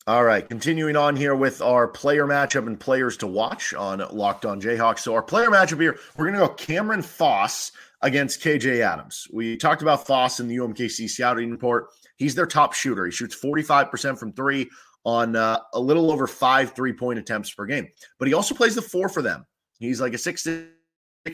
All 0.07 0.23
right, 0.23 0.49
continuing 0.49 0.95
on 0.95 1.15
here 1.15 1.35
with 1.35 1.61
our 1.61 1.87
player 1.87 2.25
matchup 2.25 2.65
and 2.65 2.79
players 2.79 3.17
to 3.17 3.27
watch 3.27 3.75
on 3.75 3.99
Locked 4.11 4.47
On 4.47 4.59
Jayhawks. 4.59 4.99
So 4.99 5.13
our 5.13 5.21
player 5.21 5.49
matchup 5.49 5.79
here, 5.79 5.99
we're 6.17 6.25
going 6.25 6.39
to 6.39 6.47
go 6.47 6.53
Cameron 6.55 7.03
Faas 7.03 7.71
against 8.01 8.41
KJ 8.41 8.79
Adams. 8.79 9.27
We 9.31 9.57
talked 9.57 9.83
about 9.83 10.07
Faas 10.07 10.39
in 10.39 10.47
the 10.47 10.57
UMKC 10.57 11.07
scouting 11.07 11.51
report. 11.51 11.89
He's 12.21 12.35
their 12.35 12.45
top 12.45 12.73
shooter. 12.73 13.05
He 13.05 13.11
shoots 13.11 13.35
45% 13.35 14.19
from 14.19 14.31
three, 14.33 14.69
on 15.05 15.35
uh, 15.35 15.59
a 15.73 15.79
little 15.79 16.11
over 16.11 16.27
five 16.27 16.73
three 16.73 16.93
point 16.93 17.19
attempts 17.19 17.51
per 17.51 17.65
game. 17.65 17.87
But 18.19 18.27
he 18.27 18.33
also 18.35 18.53
plays 18.53 18.75
the 18.75 18.81
four 18.81 19.09
for 19.09 19.21
them. 19.21 19.45
He's 19.79 19.99
like 19.99 20.13
a 20.13 20.17
six 20.17 20.43
six 20.43 20.69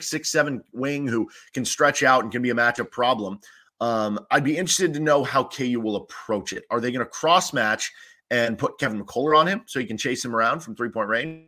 six 0.00 0.30
seven 0.30 0.62
wing 0.72 1.06
who 1.06 1.28
can 1.52 1.64
stretch 1.64 2.02
out 2.02 2.22
and 2.22 2.32
can 2.32 2.42
be 2.42 2.50
a 2.50 2.54
matchup 2.54 2.90
problem. 2.90 3.40
Um, 3.80 4.18
I'd 4.30 4.44
be 4.44 4.56
interested 4.56 4.94
to 4.94 5.00
know 5.00 5.22
how 5.22 5.44
KU 5.44 5.80
will 5.80 5.96
approach 5.96 6.52
it. 6.52 6.64
Are 6.70 6.80
they 6.80 6.90
going 6.90 7.04
to 7.04 7.10
cross 7.10 7.52
match 7.52 7.92
and 8.30 8.58
put 8.58 8.78
Kevin 8.78 9.02
McCullar 9.02 9.38
on 9.38 9.46
him 9.46 9.62
so 9.66 9.80
he 9.80 9.86
can 9.86 9.98
chase 9.98 10.24
him 10.24 10.34
around 10.34 10.60
from 10.60 10.74
three 10.74 10.90
point 10.90 11.08
range? 11.08 11.44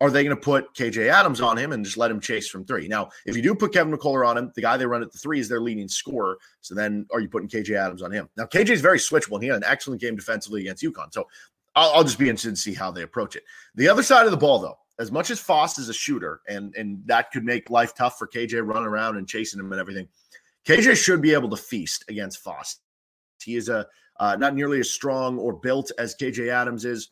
Are 0.00 0.10
they 0.10 0.24
going 0.24 0.36
to 0.36 0.42
put 0.42 0.74
KJ 0.74 1.08
Adams 1.08 1.40
on 1.40 1.56
him 1.56 1.72
and 1.72 1.84
just 1.84 1.96
let 1.96 2.10
him 2.10 2.20
chase 2.20 2.48
from 2.48 2.64
three? 2.64 2.88
Now, 2.88 3.10
if 3.26 3.36
you 3.36 3.42
do 3.42 3.54
put 3.54 3.72
Kevin 3.72 3.96
McCullar 3.96 4.26
on 4.26 4.36
him, 4.36 4.52
the 4.54 4.60
guy 4.60 4.76
they 4.76 4.86
run 4.86 5.02
at 5.02 5.12
the 5.12 5.18
three 5.18 5.38
is 5.38 5.48
their 5.48 5.60
leading 5.60 5.88
scorer. 5.88 6.36
So 6.60 6.74
then 6.74 7.06
are 7.12 7.20
you 7.20 7.28
putting 7.28 7.48
KJ 7.48 7.76
Adams 7.76 8.02
on 8.02 8.10
him? 8.10 8.28
Now, 8.36 8.44
KJ 8.44 8.70
is 8.70 8.80
very 8.80 8.98
switchable 8.98 9.34
and 9.34 9.42
he 9.42 9.48
had 9.48 9.58
an 9.58 9.64
excellent 9.64 10.00
game 10.00 10.16
defensively 10.16 10.62
against 10.62 10.82
UConn. 10.82 11.12
So 11.12 11.28
I'll, 11.76 11.90
I'll 11.90 12.04
just 12.04 12.18
be 12.18 12.28
interested 12.28 12.50
to 12.50 12.56
see 12.56 12.74
how 12.74 12.90
they 12.90 13.02
approach 13.02 13.36
it. 13.36 13.44
The 13.76 13.88
other 13.88 14.02
side 14.02 14.24
of 14.24 14.32
the 14.32 14.36
ball, 14.36 14.58
though, 14.58 14.78
as 14.98 15.12
much 15.12 15.30
as 15.30 15.40
Faas 15.40 15.78
is 15.78 15.88
a 15.88 15.94
shooter 15.94 16.40
and, 16.48 16.74
and 16.76 17.00
that 17.06 17.30
could 17.30 17.44
make 17.44 17.70
life 17.70 17.94
tough 17.94 18.18
for 18.18 18.26
KJ 18.26 18.66
running 18.66 18.88
around 18.88 19.16
and 19.16 19.28
chasing 19.28 19.60
him 19.60 19.72
and 19.72 19.80
everything, 19.80 20.08
KJ 20.66 20.96
should 20.96 21.22
be 21.22 21.34
able 21.34 21.50
to 21.50 21.56
feast 21.56 22.04
against 22.08 22.38
Faas. 22.38 22.78
He 23.42 23.56
is 23.56 23.68
a 23.68 23.86
uh, 24.20 24.36
not 24.36 24.54
nearly 24.54 24.80
as 24.80 24.90
strong 24.90 25.38
or 25.38 25.52
built 25.52 25.90
as 25.98 26.14
KJ 26.14 26.48
Adams 26.48 26.84
is. 26.84 27.10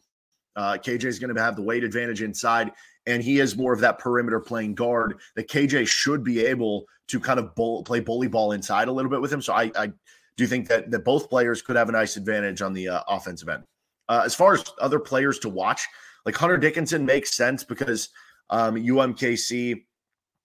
Uh, 0.57 0.75
KJ 0.75 1.05
is 1.05 1.19
going 1.19 1.35
to 1.35 1.41
have 1.41 1.57
the 1.57 1.63
weight 1.63 1.85
advantage 1.85 2.23
inside, 2.23 2.73
and 3.07 3.23
he 3.23 3.41
is 3.41 3.57
more 3.57 3.73
of 3.73 3.81
that 3.81 3.99
perimeter 3.99 4.41
playing 4.41 4.75
guard 4.75 5.19
that 5.37 5.49
KJ 5.49 5.89
should 5.89 6.23
be 6.23 6.45
able 6.45 6.87
to 7.09 7.21
kind 7.21 7.39
of 7.39 7.55
bull, 7.55 7.83
play 7.85 8.01
bully 8.01 8.29
ball 8.29 8.53
inside 8.53 8.89
a 8.89 8.93
little 8.93 9.11
bit 9.11 9.21
with 9.21 9.33
him. 9.33 9.43
So 9.43 9.53
I, 9.53 9.71
I 9.77 9.93
do 10.37 10.47
think 10.47 10.69
that 10.69 10.91
that 10.91 11.05
both 11.05 11.29
players 11.29 11.63
could 11.63 11.77
have 11.77 11.89
a 11.89 11.93
nice 11.93 12.17
advantage 12.17 12.63
on 12.63 12.73
the 12.73 12.89
uh, 12.89 13.03
offensive 13.09 13.49
end. 13.49 13.65
Uh, 14.09 14.23
as 14.25 14.35
far 14.35 14.55
as 14.55 14.65
other 14.81 14.99
players 14.99 15.39
to 15.41 15.49
watch, 15.49 15.87
like 16.25 16.37
Hunter 16.37 16.57
Dickinson 16.57 17.05
makes 17.05 17.35
sense 17.35 17.65
because 17.65 18.11
um, 18.51 18.75
UMKC 18.75 19.85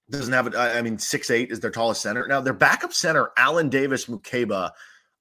doesn't 0.10 0.34
have 0.34 0.48
it. 0.48 0.56
I 0.56 0.82
mean, 0.82 0.98
six 0.98 1.30
eight 1.30 1.52
is 1.52 1.60
their 1.60 1.72
tallest 1.72 2.02
center. 2.02 2.28
Now 2.28 2.41
their 2.41 2.54
backup 2.54 2.93
center, 2.93 3.32
Allen 3.38 3.70
David 3.70 4.00
Mukeba, 4.00 4.72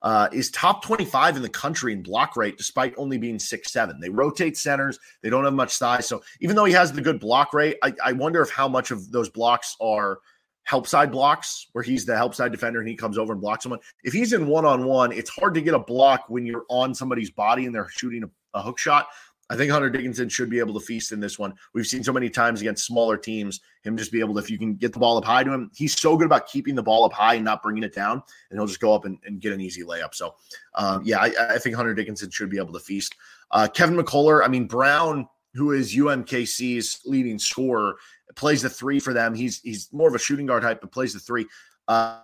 uh, 0.02 0.28
is 0.32 0.50
top 0.50 0.82
25 0.85 1.37
in 1.37 1.42
the 1.42 1.48
country 1.48 1.92
in 1.92 2.02
block 2.02 2.37
rate, 2.37 2.56
despite 2.56 2.94
only 2.96 3.18
being 3.18 3.38
six 3.38 3.72
seven. 3.72 3.98
They 4.00 4.11
rotate 4.11 4.56
centers. 4.56 4.98
They 5.22 5.30
don't 5.30 5.44
have 5.44 5.54
much 5.54 5.72
size. 5.72 6.06
So 6.06 6.22
even 6.40 6.54
though 6.56 6.64
he 6.64 6.72
has 6.74 6.92
the 6.92 7.00
good 7.00 7.20
block 7.20 7.52
rate, 7.54 7.76
I, 7.82 7.92
I 8.04 8.12
wonder 8.12 8.42
if 8.42 8.50
how 8.50 8.68
much 8.68 8.90
of 8.90 9.11
those 9.11 9.28
blocks 9.28 9.76
are 9.80 10.18
help 10.64 10.87
side 10.87 11.12
blocks 11.12 11.68
where 11.72 11.85
he's 11.85 12.04
the 12.04 12.16
help 12.16 12.35
side 12.35 12.50
defender 12.50 12.80
and 12.80 12.88
he 12.88 12.96
comes 12.96 13.18
over 13.18 13.32
and 13.32 13.40
blocks 13.40 13.62
someone. 13.62 13.78
If 14.02 14.12
he's 14.12 14.32
in 14.32 14.46
one 14.46 14.64
on 14.64 14.85
one, 14.85 15.12
it's 15.12 15.30
hard 15.30 15.54
to 15.54 15.61
get 15.61 15.74
a 15.74 15.78
block 15.78 16.24
when 16.28 16.44
you're 16.44 16.64
on 16.68 16.92
somebody's 16.92 17.30
body 17.30 17.66
and 17.66 17.74
they're 17.74 17.88
shooting 17.88 18.24
a, 18.24 18.59
a 18.59 18.62
hook 18.62 18.78
shot. 18.78 19.06
I 19.48 19.56
think 19.56 19.70
Hunter 19.70 19.90
Dickinson 19.90 20.28
should 20.28 20.50
be 20.50 20.59
able 20.59 20.74
to 20.74 20.85
feast 20.85 21.12
in 21.12 21.20
this 21.20 21.38
one. 21.38 21.54
We've 21.72 21.87
seen 21.87 22.02
so 22.02 22.12
many 22.12 22.28
times 22.28 22.61
against 22.61 22.85
smaller 22.85 23.16
teams, 23.16 23.61
him 23.82 23.96
just 23.96 24.11
be 24.11 24.20
able 24.20 24.35
to, 24.35 24.40
if 24.40 24.50
you 24.50 24.59
can 24.59 24.74
get 24.74 24.92
the 24.92 24.98
ball 24.98 25.16
up 25.16 25.24
high 25.24 25.44
to 25.44 25.52
him, 25.52 25.70
he's 25.74 25.98
so 25.98 26.16
good 26.16 26.26
about 26.26 26.48
keeping 26.48 26.74
the 26.74 26.82
ball 26.82 27.04
up 27.04 27.12
high 27.12 27.35
and 27.35 27.44
not 27.44 27.62
bringing 27.62 27.85
it 27.85 27.94
down, 27.94 28.22
and 28.50 28.59
he'll 28.59 28.66
just 28.66 28.80
go 28.80 28.92
up 28.92 29.04
and, 29.04 29.18
and 29.24 29.40
get 29.40 29.52
an 29.52 29.61
easy 29.61 29.82
layup. 29.82 30.14
So, 30.14 30.35
um, 30.74 31.02
yeah, 31.04 31.18
I, 31.18 31.54
I, 31.54 31.59
think 31.59 31.76
Hunter 31.76 31.94
Dickinson 31.94 32.30
should 32.30 32.50
be 32.50 32.59
able 32.59 32.72
to 32.72 32.80
feast. 32.80 33.14
Uh, 33.52 33.68
Kevin 33.72 33.96
McCullar, 33.96 34.44
I 34.44 34.48
mean, 34.48 34.66
Brown, 34.66 35.28
who 35.54 35.72
is 35.72 35.94
UMKC's 35.94 37.02
leading 37.04 37.38
scorer, 37.38 37.96
plays 38.35 38.62
the 38.62 38.68
three 38.68 38.98
for 38.98 39.12
them. 39.12 39.35
He's 39.35 39.61
he's 39.61 39.92
more 39.92 40.09
of 40.09 40.14
a 40.14 40.18
shooting 40.18 40.46
guard 40.46 40.62
type, 40.62 40.80
but 40.80 40.92
plays 40.92 41.14
the 41.14 41.20
three. 41.20 41.46
Uh, 41.88 42.20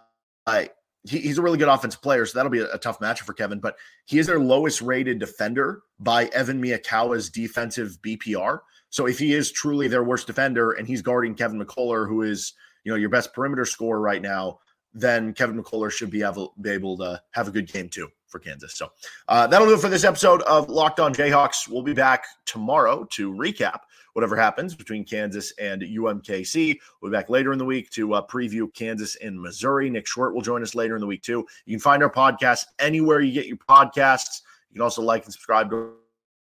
I 0.47 0.71
he, 1.05 1.19
he's 1.19 1.39
a 1.39 1.43
really 1.43 1.59
good 1.59 1.69
offensive 1.69 2.03
player, 2.03 2.25
so 2.27 2.39
that'll 2.39 2.51
be 2.51 2.61
a, 2.61 2.73
a, 2.73 2.79
tough 2.79 3.01
matchup 3.01 3.21
for 3.21 3.33
Kevin. 3.33 3.61
But 3.61 3.77
he 4.05 4.19
is 4.19 4.27
their 4.27 4.39
lowest 4.39 4.81
rated 4.81 5.19
defender 5.19 5.83
by 5.99 6.27
Evan 6.27 6.63
Miyakawa's 6.63 7.31
defensive 7.31 7.99
BPR. 8.03 8.61
So 8.91 9.07
if 9.07 9.19
he 9.19 9.33
is 9.33 9.51
truly 9.51 9.89
their 9.89 10.05
worst 10.05 10.27
defender 10.27 10.73
and 10.73 10.87
he's 10.87 11.03
guarding 11.03 11.35
Kevin 11.35 11.61
McCullar, 11.61 12.07
who 12.07 12.23
is 12.23 12.53
you 12.85 12.93
know 12.93 12.97
your 12.97 13.09
best 13.09 13.33
perimeter 13.33 13.65
scorer 13.65 14.01
right 14.01 14.23
now, 14.23 14.59
then 14.95 15.33
Kevin 15.33 15.61
McCullar 15.61 15.91
should 15.91 16.11
be 16.11 16.23
able, 16.23 16.55
be 16.61 16.71
able 16.71 16.97
to 16.99 17.21
have 17.31 17.49
a 17.49 17.51
good 17.51 17.71
game 17.71 17.89
too 17.89 18.09
for 18.27 18.39
Kansas. 18.39 18.75
So 18.75 18.91
uh, 19.29 19.47
that'll 19.47 19.67
do 19.67 19.75
it 19.75 19.81
for 19.81 19.89
this 19.89 20.05
episode 20.05 20.43
of 20.43 20.69
Locked 20.69 21.01
On 21.01 21.15
Jayhawks. 21.15 21.69
We'll 21.69 21.83
be 21.83 21.95
back 21.95 22.25
tomorrow 22.45 23.07
to 23.13 23.33
recap 23.33 23.81
whatever 24.13 24.37
happens 24.37 24.75
between 24.75 25.05
Kansas 25.05 25.53
and 25.59 25.83
UMKC. 25.83 26.79
We'll 27.01 27.11
be 27.11 27.17
back 27.17 27.31
later 27.31 27.53
in 27.53 27.59
the 27.59 27.65
week 27.65 27.91
to 27.91 28.15
uh, 28.15 28.27
preview 28.27 28.73
Kansas 28.75 29.17
and 29.17 29.41
Missouri. 29.41 29.91
Nick 29.91 30.07
Short 30.07 30.35
will 30.35 30.43
join 30.43 30.63
us 30.63 30.75
later 30.75 30.95
in 30.95 31.01
the 31.01 31.07
week 31.07 31.23
too. 31.23 31.47
You 31.67 31.77
can 31.77 31.81
find 31.81 32.03
our 32.03 32.13
podcast 32.13 32.67
anywhere 32.79 33.21
you 33.21 33.33
get 33.33 33.47
your 33.47 33.57
podcasts. 33.57 34.43
You 34.71 34.75
can 34.75 34.83
also 34.83 35.03
like 35.03 35.25
and 35.25 35.33
subscribe 35.33 35.71
to 35.71 35.93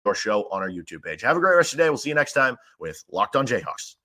our 0.06 0.16
show 0.16 0.50
on 0.52 0.62
our 0.62 0.70
YouTube 0.70 1.04
page. 1.04 1.22
Have 1.22 1.38
a 1.38 1.40
great 1.40 1.56
rest 1.56 1.74
of 1.74 1.78
the 1.78 1.84
day. 1.84 1.90
We'll 1.90 1.98
see 1.98 2.10
you 2.10 2.16
next 2.16 2.34
time 2.34 2.58
with 2.80 3.04
Locked 3.12 3.36
On 3.36 3.46
Jayhawks. 3.46 3.96